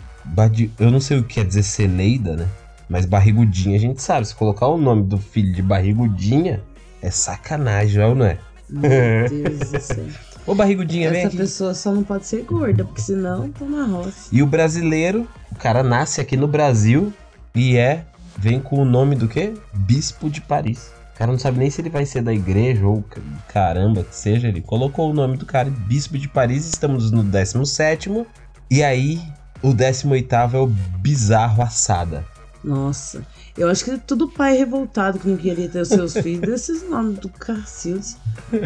Eu 0.78 0.90
não 0.90 1.00
sei 1.00 1.18
o 1.18 1.24
que 1.24 1.34
quer 1.34 1.46
dizer 1.46 1.62
Celeida, 1.62 2.36
né? 2.36 2.48
Mas 2.88 3.06
barrigudinha 3.06 3.76
a 3.76 3.80
gente 3.80 4.02
sabe. 4.02 4.26
Se 4.26 4.34
colocar 4.34 4.66
o 4.66 4.76
nome 4.76 5.04
do 5.04 5.16
filho 5.16 5.54
de 5.54 5.62
barrigudinha, 5.62 6.62
é 7.00 7.10
sacanagem, 7.10 8.02
ou 8.02 8.14
não 8.14 8.26
é? 8.26 8.38
Meu 8.80 9.28
Deus 9.28 9.70
do 9.70 9.80
céu. 9.80 10.04
Ô 10.46 10.54
barrigudinha, 10.54 11.10
vem 11.10 11.20
Essa 11.20 11.28
aqui. 11.28 11.36
pessoa 11.36 11.74
só 11.74 11.92
não 11.92 12.02
pode 12.02 12.26
ser 12.26 12.42
gorda, 12.42 12.84
porque 12.84 13.00
senão 13.00 13.48
tá 13.50 13.64
na 13.64 13.84
roça. 13.84 14.28
E 14.32 14.42
o 14.42 14.46
brasileiro, 14.46 15.28
o 15.50 15.54
cara 15.56 15.82
nasce 15.82 16.20
aqui 16.20 16.36
no 16.36 16.48
Brasil 16.48 17.12
e 17.54 17.76
é, 17.76 18.04
vem 18.36 18.58
com 18.58 18.76
o 18.80 18.84
nome 18.84 19.14
do 19.14 19.28
quê? 19.28 19.54
Bispo 19.72 20.28
de 20.28 20.40
Paris. 20.40 20.90
O 21.14 21.18
cara 21.18 21.30
não 21.30 21.38
sabe 21.38 21.58
nem 21.58 21.70
se 21.70 21.80
ele 21.80 21.90
vai 21.90 22.04
ser 22.04 22.22
da 22.22 22.32
igreja 22.32 22.84
ou 22.86 23.02
ca- 23.02 23.20
caramba 23.52 24.02
que 24.02 24.16
seja. 24.16 24.48
Ele 24.48 24.60
colocou 24.60 25.10
o 25.10 25.14
nome 25.14 25.36
do 25.36 25.46
cara, 25.46 25.70
Bispo 25.70 26.18
de 26.18 26.26
Paris. 26.28 26.66
Estamos 26.66 27.12
no 27.12 27.22
17. 27.22 28.24
E 28.68 28.82
aí, 28.82 29.22
o 29.62 29.72
18 29.72 30.34
é 30.34 30.58
o 30.58 30.66
Bizarro 30.66 31.62
Assada. 31.62 32.24
Nossa, 32.64 33.22
eu 33.56 33.68
acho 33.68 33.84
que 33.84 33.98
tudo 33.98 34.28
pai 34.28 34.56
revoltado 34.56 35.18
que 35.18 35.28
não 35.28 35.36
queria 35.36 35.68
ter 35.68 35.80
os 35.80 35.88
seus 35.88 36.14
filhos. 36.14 36.48
Esses 36.52 36.88
nomes 36.88 37.18
do 37.18 37.28
Cacildes. 37.28 38.16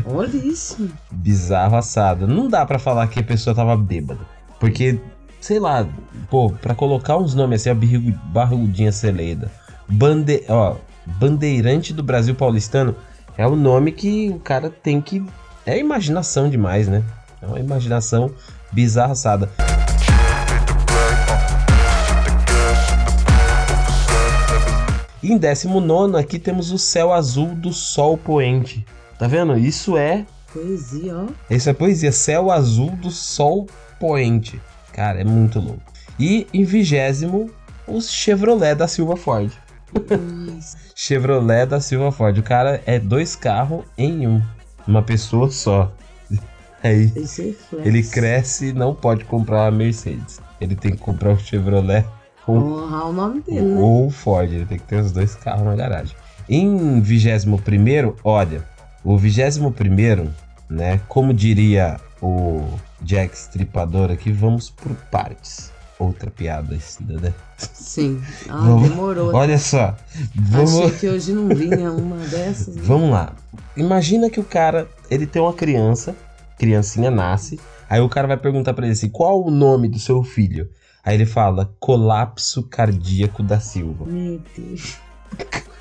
Olha 0.05 0.37
isso. 0.37 0.89
Bizarro 1.11 1.77
Assada. 1.77 2.27
Não 2.27 2.49
dá 2.49 2.65
pra 2.65 2.79
falar 2.79 3.07
que 3.09 3.21
a 3.21 3.25
pessoa 3.25 3.55
tava 3.55 3.77
bêbada. 3.77 4.21
Porque, 4.61 4.99
sei 5.41 5.59
lá, 5.59 5.87
pô, 6.31 6.51
pra 6.51 6.75
colocar 6.75 7.17
uns 7.17 7.35
nomes 7.35 7.61
assim, 7.63 7.71
a 7.71 7.75
Barrigu- 7.75 8.19
Barrigudinha 8.27 8.93
Celeda, 8.93 9.51
Bande... 9.89 10.45
ó, 10.49 10.77
Bandeirante 11.05 11.93
do 11.93 12.03
Brasil 12.03 12.35
Paulistano, 12.35 12.95
é 13.37 13.47
o 13.47 13.55
nome 13.55 13.93
que 13.93 14.29
o 14.31 14.39
cara 14.41 14.71
tem 14.71 15.01
que. 15.01 15.25
É 15.65 15.79
imaginação 15.79 16.49
demais, 16.49 16.89
né? 16.89 17.03
É 17.43 17.47
uma 17.47 17.61
imaginação 17.61 18.31
bizarra 18.73 19.13
assada. 19.13 19.51
E 25.23 25.33
em 25.33 25.39
19 25.39 26.19
aqui 26.19 26.39
temos 26.39 26.71
o 26.71 26.79
céu 26.79 27.13
azul 27.13 27.55
do 27.55 27.73
sol 27.73 28.17
poente. 28.17 28.85
Tá 29.19 29.27
vendo? 29.27 29.57
Isso 29.57 29.97
é 29.97 30.27
Poesia, 30.53 31.17
ó. 31.17 31.27
isso 31.51 31.69
é 31.69 31.73
poesia, 31.73 32.13
céu 32.13 32.51
azul 32.51 32.91
do 32.91 33.11
sol 33.11 33.67
poente. 34.01 34.61
Cara, 34.93 35.21
é 35.21 35.25
muito 35.25 35.61
louco. 35.61 35.83
E 36.19 36.47
em 36.53 36.65
vigésimo, 36.65 37.51
os 37.87 38.11
Chevrolet 38.11 38.75
da 38.75 38.89
Silva 38.89 39.17
Ford. 39.17 39.53
Chevrolet 40.95 41.67
da 41.67 41.81
Silva 41.81 42.11
Ford. 42.11 42.39
O 42.39 42.43
cara 42.43 42.83
é 42.87 42.99
dois 42.99 43.37
carros 43.37 43.85
em 43.99 44.27
um. 44.27 44.43
Uma 44.87 45.03
pessoa 45.03 45.51
só. 45.51 45.93
Aí 46.83 47.13
ele 47.85 48.03
cresce 48.03 48.69
e 48.69 48.73
não 48.73 48.95
pode 48.95 49.25
comprar 49.25 49.67
a 49.67 49.71
Mercedes. 49.71 50.41
Ele 50.61 50.75
tem 50.75 50.93
que 50.93 50.99
comprar 50.99 51.33
o 51.33 51.39
Chevrolet 51.39 52.07
com 52.47 52.57
Honrar 52.59 53.09
o 53.09 53.13
nome 53.13 53.41
dele, 53.43 53.61
né? 53.61 53.81
ou 53.81 54.07
o 54.07 54.11
Ford. 54.11 54.51
Ele 54.51 54.65
tem 54.65 54.79
que 54.79 54.85
ter 54.85 55.01
os 55.01 55.13
dois 55.13 55.35
carros 55.35 55.65
na 55.65 55.75
garagem. 55.77 56.17
Em 56.49 57.01
21, 57.01 58.15
olha, 58.25 58.63
o 59.05 59.19
21, 59.19 60.31
né? 60.71 61.01
Como 61.09 61.35
diria 61.35 61.99
o 62.23 62.63
Jack 63.03 63.37
Stripador 63.37 64.11
aqui, 64.11 64.31
vamos 64.33 64.71
por 64.71 64.93
partes. 65.11 65.71
Outra 65.99 66.31
piada, 66.31 66.75
esse, 66.75 67.03
né? 67.03 67.33
Sim. 67.57 68.21
Ah, 68.49 68.57
Vamos- 68.59 68.89
demorou. 68.91 69.35
Olha 69.35 69.59
só, 69.59 69.97
vamos, 70.35 70.75
Achei 70.79 70.91
que 70.91 71.09
hoje 71.09 71.33
não 71.33 71.49
vinha 71.49 71.91
uma 71.91 72.19
dessas. 72.27 72.77
né? 72.77 72.83
vamos 72.85 73.11
lá. 73.11 73.33
Imagina 73.77 74.29
que 74.29 74.39
o 74.39 74.45
cara, 74.45 74.87
ele 75.11 75.27
tem 75.27 75.41
uma 75.41 75.55
criança, 75.55 76.15
criancinha 76.59 77.11
nasce, 77.11 77.59
aí 77.89 78.01
o 78.01 78.09
cara 78.11 78.29
vai 78.29 78.37
perguntar 78.37 78.75
pra 78.75 78.85
ele 78.85 78.93
assim, 78.93 79.09
qual 79.09 79.43
o 79.43 79.51
nome 79.51 79.89
do 79.89 79.99
seu 79.99 80.23
filho? 80.23 80.69
Aí 81.07 81.15
ele 81.15 81.25
fala, 81.25 81.73
colapso 81.79 82.65
cardíaco 82.65 83.41
da 83.41 83.61
Silva. 83.61 84.05
Meu 84.07 84.43
Deus. 84.57 84.97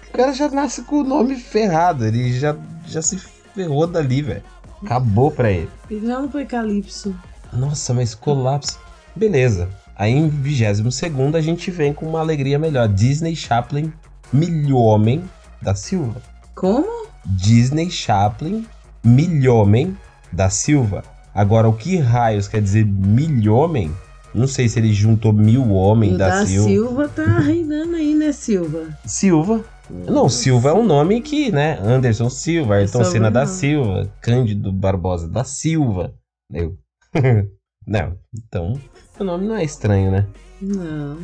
O 0.09 0.11
cara 0.15 0.31
já 0.31 0.47
nasce 0.49 0.83
com 0.83 0.97
o 0.97 1.03
nome 1.03 1.35
ferrado, 1.35 2.05
ele 2.05 2.31
já, 2.37 2.55
já 2.85 3.01
se 3.01 3.17
ferrou 3.17 3.87
dali, 3.87 4.21
velho. 4.21 4.43
Acabou 4.83 5.31
pra 5.31 5.51
ele. 5.51 5.69
Ele 5.89 6.05
não 6.05 6.29
foi 6.29 6.45
Calypso. 6.45 7.15
Nossa, 7.51 7.91
mas 7.91 8.13
colapso. 8.13 8.79
Beleza. 9.15 9.67
Aí 9.95 10.11
em 10.11 10.29
22 10.29 11.01
a 11.33 11.41
gente 11.41 11.71
vem 11.71 11.91
com 11.91 12.05
uma 12.05 12.19
alegria 12.19 12.59
melhor. 12.59 12.87
Disney 12.87 13.35
Chaplin 13.35 13.91
Milhomem 14.31 15.23
da 15.59 15.73
Silva. 15.73 16.21
Como? 16.53 17.07
Disney 17.25 17.89
Chaplin 17.89 18.67
Milhomem 19.03 19.97
da 20.31 20.51
Silva. 20.51 21.03
Agora, 21.33 21.67
o 21.67 21.73
que 21.73 21.97
raios 21.97 22.47
quer 22.47 22.61
dizer 22.61 22.85
milhomem? 22.85 23.91
Não 24.35 24.47
sei 24.47 24.67
se 24.67 24.77
ele 24.77 24.91
juntou 24.91 25.31
mil 25.31 25.71
homem 25.71 26.13
o 26.13 26.17
da, 26.17 26.27
da 26.27 26.45
Silva. 26.45 26.67
Silva 26.69 27.07
tá 27.07 27.39
reinando 27.39 27.95
aí, 27.95 28.13
né, 28.13 28.33
Silva? 28.33 28.87
Silva. 29.05 29.63
Não, 29.89 30.27
Silva 30.27 30.69
é 30.69 30.73
um 30.73 30.85
nome 30.85 31.21
que, 31.21 31.51
né? 31.51 31.79
Anderson 31.81 32.29
Silva, 32.29 32.75
Ayrton 32.75 33.01
É 33.01 33.03
Senna 33.05 33.31
da. 33.31 33.45
Silva, 33.45 34.11
Cândido 34.19 34.73
Barbosa 34.73 35.27
da 35.27 35.43
Silva. 35.43 36.13
Eu. 36.51 36.77
não, 37.87 38.17
então, 38.33 38.79
o 39.17 39.23
nome 39.23 39.47
não 39.47 39.55
é 39.55 39.63
estranho, 39.63 40.11
né? 40.11 40.27
Não. 40.61 41.17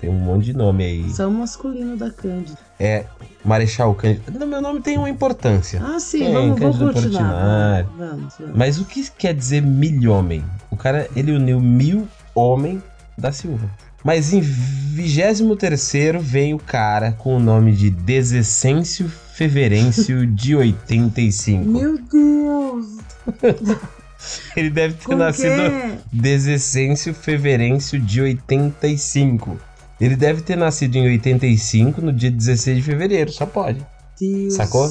Tem 0.00 0.10
um 0.10 0.18
monte 0.18 0.46
de 0.46 0.52
nome 0.54 0.84
aí. 0.84 1.10
Só 1.10 1.28
o 1.28 1.30
masculino 1.30 1.96
da 1.96 2.10
Cândida. 2.10 2.58
É 2.78 3.04
Marechal 3.44 3.94
Cândido. 3.94 4.38
No 4.38 4.46
meu 4.46 4.60
nome 4.60 4.80
tem 4.80 4.96
uma 4.96 5.10
importância. 5.10 5.80
Ah, 5.84 6.00
sim, 6.00 6.20
Tem, 6.20 6.32
vamos, 6.32 6.58
vamos 6.58 6.78
Cândido 6.78 6.92
continuar. 6.94 7.84
Portinari. 7.84 7.86
Vamos, 7.98 8.34
vamos. 8.38 8.56
Mas 8.56 8.78
o 8.78 8.84
que 8.86 9.10
quer 9.10 9.34
dizer 9.34 9.60
milhomem? 9.60 10.42
O 10.70 10.76
cara, 10.76 11.08
ele 11.14 11.32
uniu 11.32 11.60
mil 11.60 12.08
homem 12.34 12.82
da 13.16 13.32
Silva. 13.32 13.70
Mas 14.02 14.32
em 14.32 14.40
23 14.40 15.92
vem 16.20 16.54
o 16.54 16.58
cara 16.58 17.12
com 17.12 17.36
o 17.36 17.40
nome 17.40 17.72
de 17.72 17.90
Desessêncio 17.90 19.08
Feverêncio 19.34 20.26
de 20.26 20.56
85. 20.56 21.64
Meu 21.68 21.98
Deus! 21.98 22.86
Ele 24.54 24.68
deve 24.68 24.94
ter 24.94 25.04
Como 25.04 25.18
nascido 25.18 25.54
que 25.54 25.60
é? 25.60 25.98
Desessêncio 26.12 27.14
Feverêncio 27.14 27.98
de 27.98 28.20
85. 28.20 29.58
Ele 30.00 30.16
deve 30.16 30.42
ter 30.42 30.56
nascido 30.56 30.96
em 30.96 31.06
85, 31.06 32.00
no 32.00 32.12
dia 32.12 32.30
16 32.30 32.78
de 32.78 32.82
fevereiro, 32.82 33.30
só 33.30 33.44
pode. 33.44 33.84
Deus. 34.18 34.54
Sacou? 34.54 34.90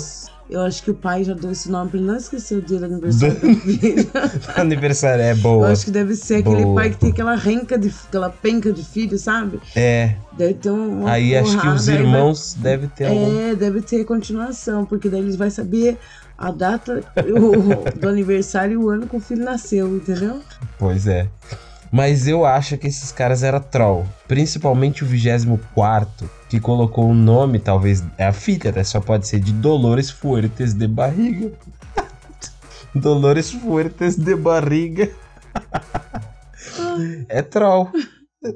Eu 0.50 0.62
acho 0.62 0.82
que 0.82 0.90
o 0.90 0.96
pai 0.96 1.24
já 1.24 1.34
deu 1.36 1.52
esse 1.52 1.70
nome 1.70 1.92
pra 1.92 2.00
ele 2.00 2.08
não 2.08 2.16
esquecer 2.18 2.58
o 2.58 2.62
dia 2.62 2.80
do 2.80 2.86
aniversário 2.86 3.36
do 3.40 3.54
filho. 3.62 4.10
Aniversário 4.56 5.22
é 5.24 5.32
Eu 5.34 5.38
boa. 5.38 5.70
acho 5.72 5.86
que 5.86 5.92
deve 5.92 6.16
ser 6.16 6.38
aquele 6.38 6.64
Boa. 6.64 6.76
pai 6.76 6.90
que 6.90 6.98
tem 6.98 7.12
aquela 7.12 7.36
renca 7.36 7.78
de 7.78 7.94
aquela 8.08 8.30
penca 8.32 8.74
de 8.74 8.84
filho, 8.84 9.18
sabe? 9.20 9.60
É, 9.76 10.16
Deve 10.36 10.54
ter 10.56 10.72
um- 10.72 11.06
aí 11.06 11.36
acho 11.36 11.60
que 11.60 11.68
os 11.68 11.88
aí 11.88 11.96
vai- 11.98 12.04
irmãos 12.06 12.56
devem 12.56 12.90
ter 12.90 13.06
algum. 13.08 13.40
É, 13.40 13.56
deve 13.56 13.82
ter 13.82 14.04
continuação, 14.06 14.86
porque 14.86 15.08
daí 15.10 15.20
eles 15.20 15.36
vão 15.36 15.50
saber 15.52 15.98
a 16.38 16.50
data 16.52 17.04
o- 17.18 18.00
do 18.00 18.08
aniversário 18.10 18.74
e 18.74 18.78
o 18.78 18.90
ano 18.90 19.06
que 19.06 19.16
o 19.16 19.20
filho 19.20 19.44
nasceu, 19.44 19.96
entendeu? 19.96 20.40
Pois 20.80 21.06
é. 21.06 21.28
Mas 21.92 22.28
eu 22.28 22.46
acho 22.46 22.78
que 22.78 22.88
esses 22.88 23.12
caras 23.12 23.42
eram 23.42 23.60
troll. 23.60 24.06
Principalmente 24.28 25.04
o 25.04 25.08
24, 25.08 26.30
que 26.48 26.60
colocou 26.60 27.10
o 27.10 27.14
nome, 27.14 27.60
talvez. 27.60 28.04
É 28.18 28.28
a 28.28 28.34
filha, 28.34 28.72
né? 28.72 28.84
Só 28.84 29.00
pode 29.00 29.28
ser 29.28 29.40
de 29.40 29.52
Dolores 29.52 30.10
Fuertes 30.10 30.74
de 30.74 30.88
Barriga. 30.88 31.52
Dolores 32.94 33.52
Fuertes 33.52 34.16
de 34.16 34.36
Barriga. 34.36 35.10
é 37.28 37.42
troll. 37.42 37.90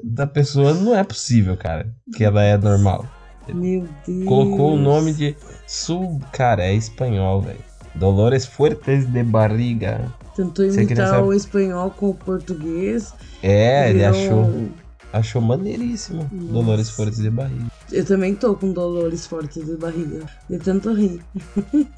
Da 0.02 0.26
pessoa 0.26 0.72
não 0.72 0.96
é 0.96 1.04
possível, 1.04 1.56
cara. 1.56 1.92
Que 2.16 2.24
ela 2.24 2.42
é 2.42 2.56
normal. 2.56 3.06
Meu 3.52 3.86
Deus. 4.06 4.24
Colocou 4.24 4.74
o 4.74 4.78
nome 4.78 5.12
de. 5.12 5.36
Sul. 5.66 6.20
Cara, 6.32 6.64
é 6.64 6.74
espanhol, 6.74 7.42
velho. 7.42 7.58
Dolores 7.94 8.46
Fuertes 8.46 9.06
de 9.06 9.22
Barriga. 9.22 10.12
Tentou 10.34 10.64
imitar 10.64 11.22
o 11.22 11.32
espanhol 11.32 11.90
com 11.90 12.10
o 12.10 12.14
português. 12.14 13.12
É, 13.42 13.90
ele 13.90 14.04
achou. 14.04 14.68
Achou 15.12 15.40
maneiríssimo. 15.40 16.28
Nossa. 16.32 16.52
Dolores 16.52 16.90
Fuertes 16.90 17.20
de 17.20 17.30
Barriga. 17.30 17.66
Eu 17.92 18.04
também 18.04 18.34
tô 18.34 18.56
com 18.56 18.72
dolores 18.72 19.26
fortes 19.28 19.64
de 19.64 19.76
barriga. 19.76 20.26
De 20.50 20.58
tanto 20.58 20.92
rir. 20.92 21.20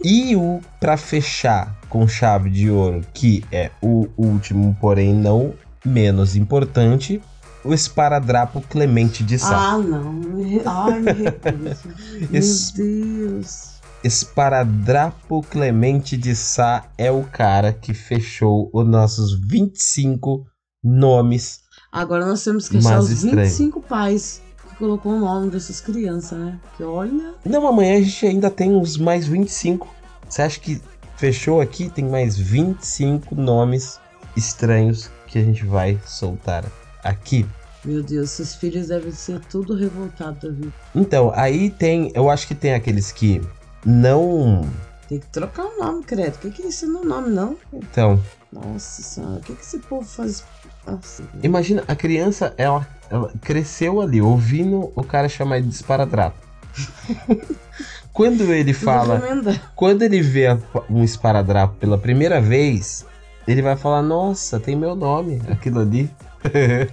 E 0.05 0.37
o 0.37 0.61
pra 0.79 0.99
fechar 0.99 1.75
com 1.89 2.07
chave 2.07 2.51
de 2.51 2.71
ouro, 2.71 3.03
que 3.15 3.43
é 3.51 3.71
o 3.81 4.07
último, 4.19 4.77
porém 4.79 5.15
não 5.15 5.55
menos 5.83 6.37
importante, 6.37 7.23
o 7.65 7.73
esparadrapo 7.73 8.61
Clemente 8.61 9.25
de 9.25 9.39
Sá. 9.39 9.73
Ah, 9.75 9.79
não. 9.79 10.21
Ai, 10.67 11.01
me 11.01 11.13
recuso. 11.13 11.89
Meu 12.31 13.37
Deus. 13.39 13.76
Esparadrapo 14.07 15.43
Clemente 15.43 16.17
de 16.17 16.37
Sá 16.37 16.85
é 16.97 17.11
o 17.11 17.25
cara 17.25 17.73
que 17.73 17.93
fechou 17.93 18.71
os 18.73 18.87
nossos 18.87 19.35
25 19.35 20.47
nomes. 20.83 21.63
Agora 21.91 22.25
nós 22.25 22.45
temos 22.45 22.69
que 22.69 22.79
achar 22.79 23.01
os 23.01 23.11
estranho. 23.11 23.49
25 23.49 23.83
pais 23.83 24.41
que 24.69 24.77
colocou 24.77 25.13
o 25.13 25.19
nome 25.19 25.51
dessas 25.51 25.81
crianças, 25.81 26.39
né? 26.39 26.61
Que 26.77 26.85
olha. 26.85 27.35
Não, 27.45 27.67
amanhã 27.67 27.99
a 27.99 28.01
gente 28.01 28.27
ainda 28.27 28.49
tem 28.49 28.81
os 28.81 28.97
mais 28.97 29.27
25. 29.27 29.89
Você 30.29 30.43
acha 30.43 30.61
que 30.61 30.81
fechou 31.17 31.61
aqui? 31.61 31.91
Tem 31.91 32.05
mais 32.05 32.39
25 32.39 33.35
nomes 33.35 33.99
estranhos 34.37 35.11
que 35.27 35.37
a 35.37 35.43
gente 35.43 35.67
vai 35.67 35.99
soltar 36.07 36.65
aqui. 37.03 37.45
Meu 37.85 38.05
Deus, 38.05 38.31
seus 38.31 38.55
filhos 38.55 38.89
devem 38.89 39.11
ser 39.11 39.41
tudo 39.41 39.75
revoltados 39.75 40.55
vida. 40.55 40.73
Então, 40.95 41.33
aí 41.35 41.71
tem. 41.71 42.13
Eu 42.15 42.31
acho 42.31 42.47
que 42.47 42.55
tem 42.55 42.75
aqueles 42.75 43.11
que 43.11 43.41
não. 43.87 44.69
Tem 45.09 45.21
que 45.21 45.27
trocar 45.29 45.65
o 45.65 45.79
nome, 45.79 46.03
credo. 46.03 46.35
O 46.35 46.39
que, 46.39 46.51
que 46.51 46.63
é 46.65 46.67
isso 46.67 46.87
no 46.87 47.05
nome, 47.05 47.31
não? 47.31 47.57
Então, 47.73 48.21
Nossa 48.53 49.03
senhora, 49.03 49.37
o 49.37 49.41
que, 49.41 49.55
que 49.55 49.63
esse 49.63 49.79
povo 49.79 50.05
faz 50.05 50.45
assim? 50.85 51.25
imagina, 51.43 51.85
a 51.87 51.95
criança, 51.95 52.53
ela, 52.59 52.87
ela 53.09 53.33
cresceu 53.41 54.01
ali, 54.01 54.21
ouvindo 54.21 54.93
o 54.97 55.05
cara 55.05 55.29
chamar 55.29 55.63
de 55.63 55.69
esparadrapo. 55.69 56.37
quando 58.13 58.53
ele 58.53 58.73
fala. 58.73 59.21
Tudo 59.21 59.29
remendado. 59.29 59.61
Quando 59.77 60.03
ele 60.03 60.21
vê 60.21 60.47
um 60.91 61.05
esparadrapo 61.05 61.77
pela 61.77 61.97
primeira 61.97 62.41
vez, 62.41 63.07
ele 63.47 63.63
vai 63.63 63.77
falar: 63.77 64.03
Nossa, 64.03 64.59
tem 64.59 64.75
meu 64.75 64.97
nome, 64.97 65.41
aquilo 65.49 65.81
ali. 65.81 66.11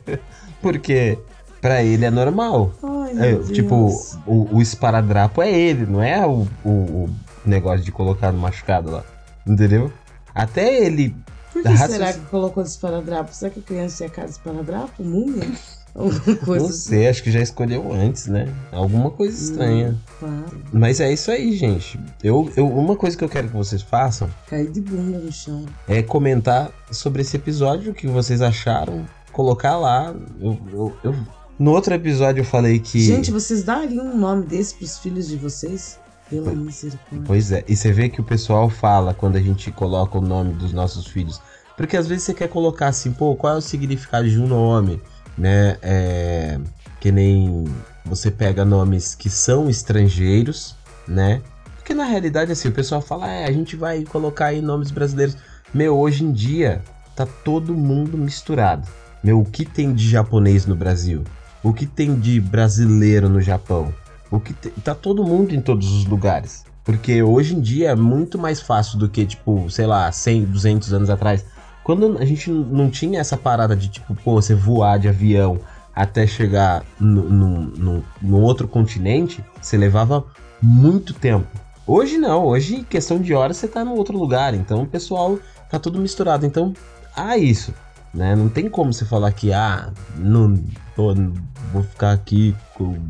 Porque 0.62 1.18
pra 1.64 1.82
ele 1.82 2.06
é 2.06 2.12
normal. 2.12 2.72
Ai, 2.84 3.14
É, 3.32 3.36
tipo, 3.54 3.88
o, 4.28 4.58
o 4.58 4.62
esparadrapo 4.62 5.42
é 5.42 5.52
ele, 5.52 5.86
não 5.86 6.02
é 6.04 6.26
o, 6.28 6.46
o, 6.64 6.70
o 6.70 7.10
negócio 7.46 7.84
de 7.84 7.92
colocar 7.92 8.32
no 8.32 8.38
machucado 8.40 8.92
lá. 8.92 9.04
Entendeu? 9.48 9.92
Até 10.36 10.84
ele. 10.86 11.16
Por 11.52 11.62
que 11.64 11.70
raça- 11.70 11.94
será 11.94 12.14
que 12.14 12.20
colocou 12.26 12.62
esparadrapo? 12.64 13.34
Será 13.34 13.50
que 13.52 13.60
a 13.60 13.64
criança 13.64 13.98
tinha 13.98 14.10
cara 14.10 14.28
de 14.28 14.34
esparadrapo? 14.34 15.04
Múmia? 15.04 15.48
Alguma 15.96 16.36
coisa 16.38 16.66
Não 16.66 16.72
sei, 16.72 17.08
acho 17.08 17.22
que 17.22 17.30
já 17.32 17.40
escolheu 17.40 17.94
antes, 17.94 18.26
né? 18.26 18.52
Alguma 18.72 19.12
coisa 19.12 19.38
estranha. 19.42 19.96
Pá, 20.20 20.28
Mas 20.74 21.00
é 21.00 21.14
isso 21.14 21.30
aí, 21.30 21.56
gente. 21.56 22.00
Eu, 22.24 22.52
eu, 22.58 22.68
uma 22.68 22.96
coisa 22.96 23.16
que 23.16 23.24
eu 23.24 23.30
quero 23.30 23.48
que 23.48 23.56
vocês 23.56 23.84
façam 23.84 24.28
cair 24.50 24.72
de 24.72 24.82
bunda 24.82 25.20
no 25.20 25.32
chão. 25.32 25.64
é 25.88 26.02
comentar 26.02 26.72
sobre 26.92 27.22
esse 27.22 27.36
episódio, 27.38 27.92
o 27.92 27.94
que 27.94 28.08
vocês 28.08 28.42
acharam, 28.42 29.06
colocar 29.32 29.78
lá. 29.78 30.12
Eu, 30.42 30.58
eu- 30.72 30.94
eu- 31.04 31.16
No 31.58 31.72
outro 31.72 31.94
episódio 31.94 32.42
eu 32.42 32.46
falei 32.46 32.80
que. 32.80 33.00
Gente, 33.00 33.32
vocês 33.32 33.64
dariam 33.64 34.06
um 34.06 34.18
nome 34.18 34.46
desse 34.46 34.76
pros 34.76 34.98
filhos 34.98 35.28
de 35.28 35.36
vocês? 35.36 36.00
Pela 36.30 36.52
misericórdia. 36.52 37.24
Pois 37.26 37.52
é, 37.52 37.64
e 37.68 37.76
você 37.76 37.92
vê 37.92 38.10
que 38.10 38.20
o 38.20 38.24
pessoal 38.24 38.70
fala 38.70 39.14
quando 39.14 39.36
a 39.36 39.42
gente 39.42 39.72
coloca 39.72 40.18
o 40.18 40.22
nome 40.22 40.54
dos 40.54 40.74
nossos 40.74 41.06
filhos. 41.06 41.40
Porque 41.78 41.98
às 41.98 42.08
vezes 42.08 42.24
você 42.24 42.34
quer 42.34 42.48
colocar 42.48 42.88
assim, 42.88 43.12
pô, 43.12 43.36
qual 43.36 43.56
é 43.56 43.58
o 43.58 43.62
significado 43.62 44.30
de 44.30 44.40
um 44.40 44.48
nome? 44.48 45.02
Né? 45.38 45.78
É, 45.82 46.60
que 47.00 47.12
nem 47.12 47.66
você 48.06 48.32
pega 48.32 48.64
nomes 48.64 49.16
que 49.16 49.30
são 49.30 49.70
estrangeiros, 49.70 50.76
né? 51.08 51.42
Porque 51.78 51.94
na 51.94 52.06
realidade, 52.06 52.52
assim, 52.52 52.70
o 52.70 52.72
pessoal 52.72 53.02
fala, 53.02 53.30
é, 53.30 53.46
a 53.46 53.52
gente 53.52 53.76
vai 53.76 54.04
colocar 54.04 54.48
aí 54.48 54.62
nomes 54.62 54.92
brasileiros. 54.92 55.36
Meu, 55.74 55.98
hoje 55.98 56.24
em 56.24 56.32
dia 56.32 56.82
tá 57.16 57.26
todo 57.26 57.76
mundo 57.76 58.18
misturado. 58.18 58.88
Meu, 59.24 59.40
o 59.40 59.46
que 59.46 59.66
tem 59.66 59.94
de 59.94 60.10
japonês 60.10 60.66
no 60.66 60.76
Brasil? 60.76 61.24
O 61.64 61.74
que 61.74 61.86
tem 61.86 62.16
de 62.20 62.40
brasileiro 62.42 63.30
no 63.30 63.40
Japão? 63.42 63.94
O 64.30 64.40
que 64.40 64.54
te- 64.54 64.70
tá 64.82 64.94
todo 64.94 65.24
mundo 65.24 65.54
em 65.56 65.62
todos 65.62 65.92
os 65.92 66.06
lugares. 66.06 66.66
Porque 66.84 67.24
hoje 67.24 67.56
em 67.56 67.62
dia 67.62 67.92
é 67.92 67.96
muito 67.96 68.38
mais 68.38 68.60
fácil 68.60 68.98
do 69.00 69.08
que, 69.08 69.26
tipo, 69.26 69.70
sei 69.70 69.86
lá, 69.86 70.12
100, 70.12 70.44
200 70.46 70.94
anos 70.94 71.10
atrás. 71.10 71.46
Quando 71.84 72.18
a 72.18 72.26
gente 72.26 72.50
não 72.50 72.90
tinha 72.90 73.20
essa 73.22 73.38
parada 73.38 73.76
de, 73.76 73.88
tipo, 73.90 74.14
pô, 74.16 74.34
você 74.42 74.54
voar 74.54 74.98
de 75.00 75.08
avião 75.08 75.60
até 75.96 76.26
chegar 76.28 76.84
no, 77.00 77.30
no, 77.30 77.50
no- 77.78 78.04
no 78.22 78.40
outro 78.42 78.68
continente, 78.68 79.44
você 79.62 79.78
levava 79.78 80.26
muito 80.62 81.14
tempo. 81.14 81.48
Hoje 81.86 82.18
não, 82.18 82.46
hoje, 82.46 82.76
em 82.78 82.84
questão 82.84 83.20
de 83.20 83.34
horas, 83.34 83.58
você 83.58 83.68
tá 83.68 83.84
no 83.86 83.94
outro 83.96 84.18
lugar. 84.18 84.54
Então 84.54 84.82
o 84.84 84.88
pessoal 84.88 85.38
tá 85.70 85.78
tudo 85.80 86.00
misturado. 86.00 86.46
Então, 86.46 86.74
há 87.16 87.38
isso. 87.38 87.74
Né? 88.14 88.36
Não 88.36 88.48
tem 88.48 88.70
como 88.70 88.94
você 88.94 89.06
falar 89.06 89.32
que, 89.32 89.52
ah, 89.52 89.92
não, 90.16 90.64
vou 90.96 91.84
ficar 91.84 92.12
aqui, 92.12 92.56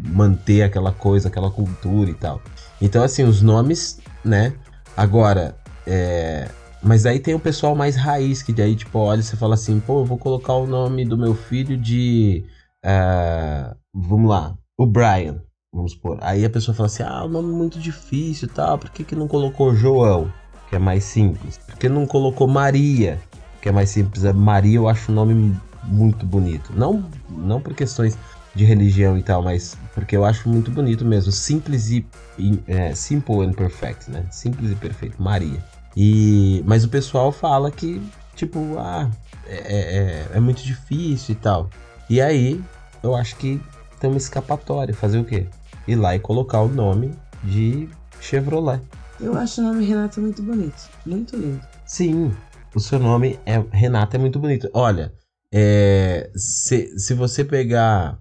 manter 0.06 0.64
aquela 0.64 0.94
coisa, 0.94 1.28
aquela 1.28 1.52
cultura 1.52 2.10
e 2.10 2.14
tal. 2.14 2.42
Então, 2.82 3.04
assim, 3.04 3.24
os 3.24 3.42
nomes, 3.42 4.00
né? 4.24 4.54
Agora, 4.96 5.56
é. 5.86 6.48
Mas 6.82 7.06
aí 7.06 7.20
tem 7.20 7.34
o 7.34 7.40
pessoal 7.40 7.76
mais 7.76 7.96
raiz, 7.96 8.44
que 8.44 8.52
daí, 8.52 8.76
tipo, 8.76 9.00
olha 9.00 9.22
você 9.22 9.38
fala 9.38 9.54
assim, 9.54 9.80
pô, 9.80 10.02
eu 10.02 10.06
vou 10.06 10.18
colocar 10.18 10.54
o 10.54 10.68
nome 10.68 11.06
do 11.06 11.18
meu 11.18 11.34
filho 11.34 11.78
de. 11.78 12.46
ah, 12.84 13.76
vamos 13.94 14.30
lá, 14.30 14.58
o 14.78 14.86
Brian, 14.86 15.42
vamos 15.74 15.94
supor. 15.94 16.18
Aí 16.22 16.44
a 16.44 16.50
pessoa 16.50 16.76
fala 16.76 16.88
assim, 16.88 17.04
ah, 17.04 17.24
o 17.24 17.30
nome 17.30 17.54
é 17.54 17.58
muito 17.58 17.80
difícil 17.80 18.48
e 18.48 18.52
tal, 18.52 18.78
por 18.78 18.90
que, 18.90 19.04
que 19.04 19.16
não 19.16 19.28
colocou 19.28 19.74
João, 19.74 20.32
que 20.70 20.76
é 20.76 20.80
mais 20.80 21.06
simples? 21.06 21.58
Por 21.58 21.76
que 21.78 21.88
não 21.88 22.06
colocou 22.06 22.48
Maria, 22.48 23.18
que 23.64 23.70
é 23.70 23.72
mais 23.72 23.90
simples? 23.90 24.26
A 24.26 24.34
Maria 24.34 24.76
eu 24.76 24.90
acho 24.90 25.10
um 25.10 25.16
nome 25.16 25.58
muito 25.86 26.26
bonito. 26.26 26.74
Não, 26.76 27.10
não 27.30 27.62
por 27.62 27.74
questões 27.74 28.18
de 28.54 28.66
religião 28.66 29.18
e 29.18 29.24
tal, 29.24 29.42
mas 29.42 29.78
porque 29.96 30.18
eu 30.18 30.26
acho 30.26 30.50
muito 30.50 30.70
bonito 30.70 31.06
mesmo. 31.06 31.32
Simples 31.32 31.90
e. 31.90 32.06
e 32.38 32.60
é, 32.68 32.94
simple 32.94 33.40
and 33.40 33.54
perfect, 33.54 34.12
né? 34.12 34.26
Simples 34.32 34.70
e 34.70 34.76
perfeito. 34.76 35.24
Maria. 35.24 35.64
E, 35.96 36.62
mas 36.68 36.84
o 36.84 36.90
pessoal 36.90 37.32
fala 37.32 37.72
que, 37.72 38.02
tipo, 38.36 38.60
ah, 38.78 39.10
é, 39.48 40.28
é, 40.34 40.38
é 40.38 40.40
muito 40.42 40.62
difícil 40.62 41.34
e 41.34 41.38
tal. 41.38 41.70
E 42.10 42.20
aí, 42.20 42.62
eu 43.02 43.16
acho 43.16 43.38
que 43.38 43.62
tem 43.98 44.10
uma 44.10 44.18
escapatória. 44.18 44.94
Fazer 44.94 45.20
o 45.20 45.24
quê? 45.24 45.48
Ir 45.88 45.96
lá 45.96 46.14
e 46.14 46.20
colocar 46.20 46.60
o 46.60 46.68
nome 46.68 47.14
de 47.42 47.88
Chevrolet. 48.20 48.82
Eu 49.22 49.38
acho 49.38 49.62
o 49.62 49.64
nome 49.64 49.86
Renata 49.86 50.20
muito 50.20 50.44
bonito. 50.44 50.90
Muito 51.06 51.38
lindo. 51.38 51.62
Sim, 51.86 52.34
o 52.76 52.80
seu 52.80 53.00
nome 53.00 53.40
é 53.46 53.64
Renata 53.72 54.18
é 54.18 54.20
muito 54.20 54.40
bonito. 54.40 54.70
Olha, 54.74 55.14
é, 55.52 56.30
se, 56.36 56.98
se 56.98 57.14
você 57.14 57.44
pegar 57.44 58.18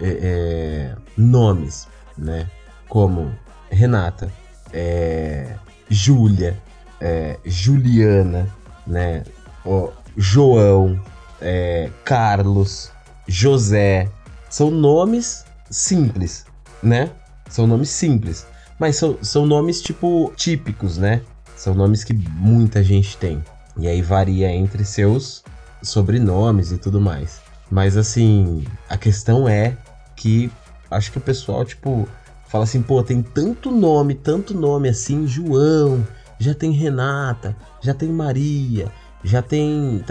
é, 0.00 0.08
é, 0.08 0.96
nomes, 1.16 1.88
né, 2.16 2.50
como 2.88 3.32
Renata, 3.70 4.30
é, 4.72 5.54
Júlia, 5.88 6.60
é, 7.00 7.38
Juliana, 7.44 8.48
né, 8.86 9.24
ó, 9.64 9.90
João, 10.16 11.00
é, 11.40 11.90
Carlos, 12.04 12.90
José, 13.26 14.08
são 14.48 14.70
nomes 14.70 15.44
simples, 15.70 16.46
né? 16.82 17.10
São 17.48 17.66
nomes 17.66 17.90
simples, 17.90 18.46
mas 18.78 18.96
são, 18.96 19.18
são 19.22 19.46
nomes 19.46 19.80
tipo 19.80 20.32
típicos, 20.36 20.96
né? 20.98 21.22
São 21.56 21.74
nomes 21.74 22.04
que 22.04 22.12
muita 22.12 22.82
gente 22.82 23.16
tem. 23.16 23.42
E 23.78 23.86
aí 23.86 24.00
varia 24.02 24.50
entre 24.50 24.84
seus 24.84 25.44
sobrenomes 25.82 26.72
e 26.72 26.78
tudo 26.78 27.00
mais. 27.00 27.40
Mas 27.70 27.96
assim, 27.96 28.64
a 28.88 28.96
questão 28.96 29.48
é 29.48 29.76
que 30.14 30.50
acho 30.90 31.12
que 31.12 31.18
o 31.18 31.20
pessoal, 31.20 31.64
tipo, 31.64 32.08
fala 32.48 32.64
assim, 32.64 32.82
pô, 32.82 33.02
tem 33.02 33.22
tanto 33.22 33.70
nome, 33.70 34.14
tanto 34.14 34.54
nome 34.54 34.88
assim, 34.88 35.26
João, 35.26 36.06
já 36.38 36.54
tem 36.54 36.70
Renata, 36.70 37.56
já 37.80 37.92
tem 37.92 38.08
Maria, 38.08 38.90
já 39.22 39.42
tem. 39.42 40.04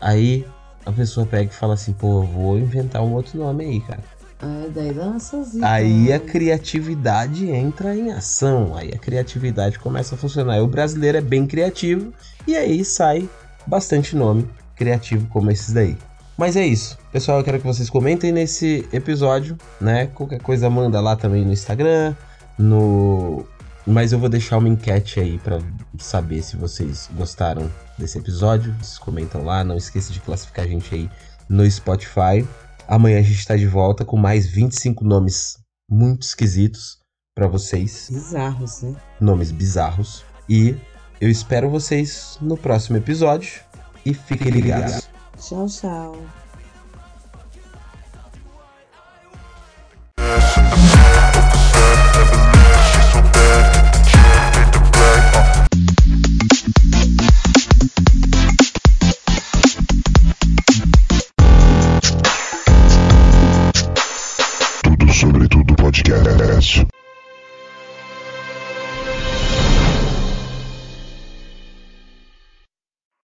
Aí 0.00 0.46
a 0.84 0.92
pessoa 0.92 1.26
pega 1.26 1.50
e 1.50 1.54
fala 1.54 1.74
assim, 1.74 1.92
pô, 1.92 2.22
vou 2.22 2.58
inventar 2.58 3.02
um 3.02 3.12
outro 3.12 3.38
nome 3.38 3.64
aí, 3.64 3.80
cara. 3.80 4.02
Ah, 4.40 4.66
daí 4.74 4.92
dá 4.92 5.04
uma 5.04 5.18
sozinha. 5.18 5.66
Aí 5.66 6.12
a 6.12 6.20
criatividade 6.20 7.48
entra 7.50 7.96
em 7.96 8.12
ação, 8.12 8.76
aí 8.76 8.90
a 8.94 8.98
criatividade 8.98 9.78
começa 9.78 10.14
a 10.14 10.18
funcionar. 10.18 10.58
E 10.58 10.60
o 10.60 10.66
brasileiro 10.66 11.18
é 11.18 11.22
bem 11.22 11.46
criativo 11.46 12.12
e 12.46 12.54
aí 12.54 12.84
sai 12.84 13.28
bastante 13.66 14.14
nome 14.14 14.48
criativo 14.76 15.26
como 15.28 15.50
esses 15.50 15.72
daí. 15.72 15.96
Mas 16.36 16.54
é 16.54 16.66
isso, 16.66 16.98
pessoal. 17.10 17.38
Eu 17.38 17.44
quero 17.44 17.58
que 17.58 17.66
vocês 17.66 17.88
comentem 17.88 18.30
nesse 18.30 18.86
episódio, 18.92 19.56
né? 19.80 20.06
Qualquer 20.08 20.40
coisa 20.40 20.68
manda 20.68 21.00
lá 21.00 21.16
também 21.16 21.44
no 21.44 21.52
Instagram, 21.52 22.14
no. 22.58 23.46
Mas 23.86 24.12
eu 24.12 24.18
vou 24.18 24.28
deixar 24.28 24.58
uma 24.58 24.68
enquete 24.68 25.18
aí 25.18 25.38
pra 25.38 25.60
saber 25.98 26.42
se 26.42 26.56
vocês 26.56 27.08
gostaram 27.14 27.70
desse 27.96 28.18
episódio. 28.18 28.74
Vocês 28.82 28.98
comentam 28.98 29.44
lá, 29.44 29.64
não 29.64 29.76
esqueça 29.76 30.12
de 30.12 30.20
classificar 30.20 30.66
a 30.66 30.68
gente 30.68 30.94
aí 30.94 31.10
no 31.48 31.68
Spotify. 31.70 32.46
Amanhã 32.88 33.18
a 33.18 33.22
gente 33.22 33.38
está 33.38 33.56
de 33.56 33.66
volta 33.66 34.04
com 34.04 34.16
mais 34.16 34.46
25 34.46 35.04
nomes 35.04 35.58
muito 35.90 36.22
esquisitos 36.22 36.98
para 37.34 37.46
vocês, 37.46 38.08
Bizarros, 38.10 38.82
né? 38.82 38.96
nomes 39.20 39.50
bizarros. 39.50 40.24
E 40.48 40.76
eu 41.20 41.28
espero 41.28 41.68
vocês 41.68 42.38
no 42.40 42.56
próximo 42.56 42.96
episódio 42.96 43.60
e 44.04 44.14
fiquem 44.14 44.50
ligados. 44.50 45.08
Tchau, 45.36 45.66
tchau. 45.66 46.45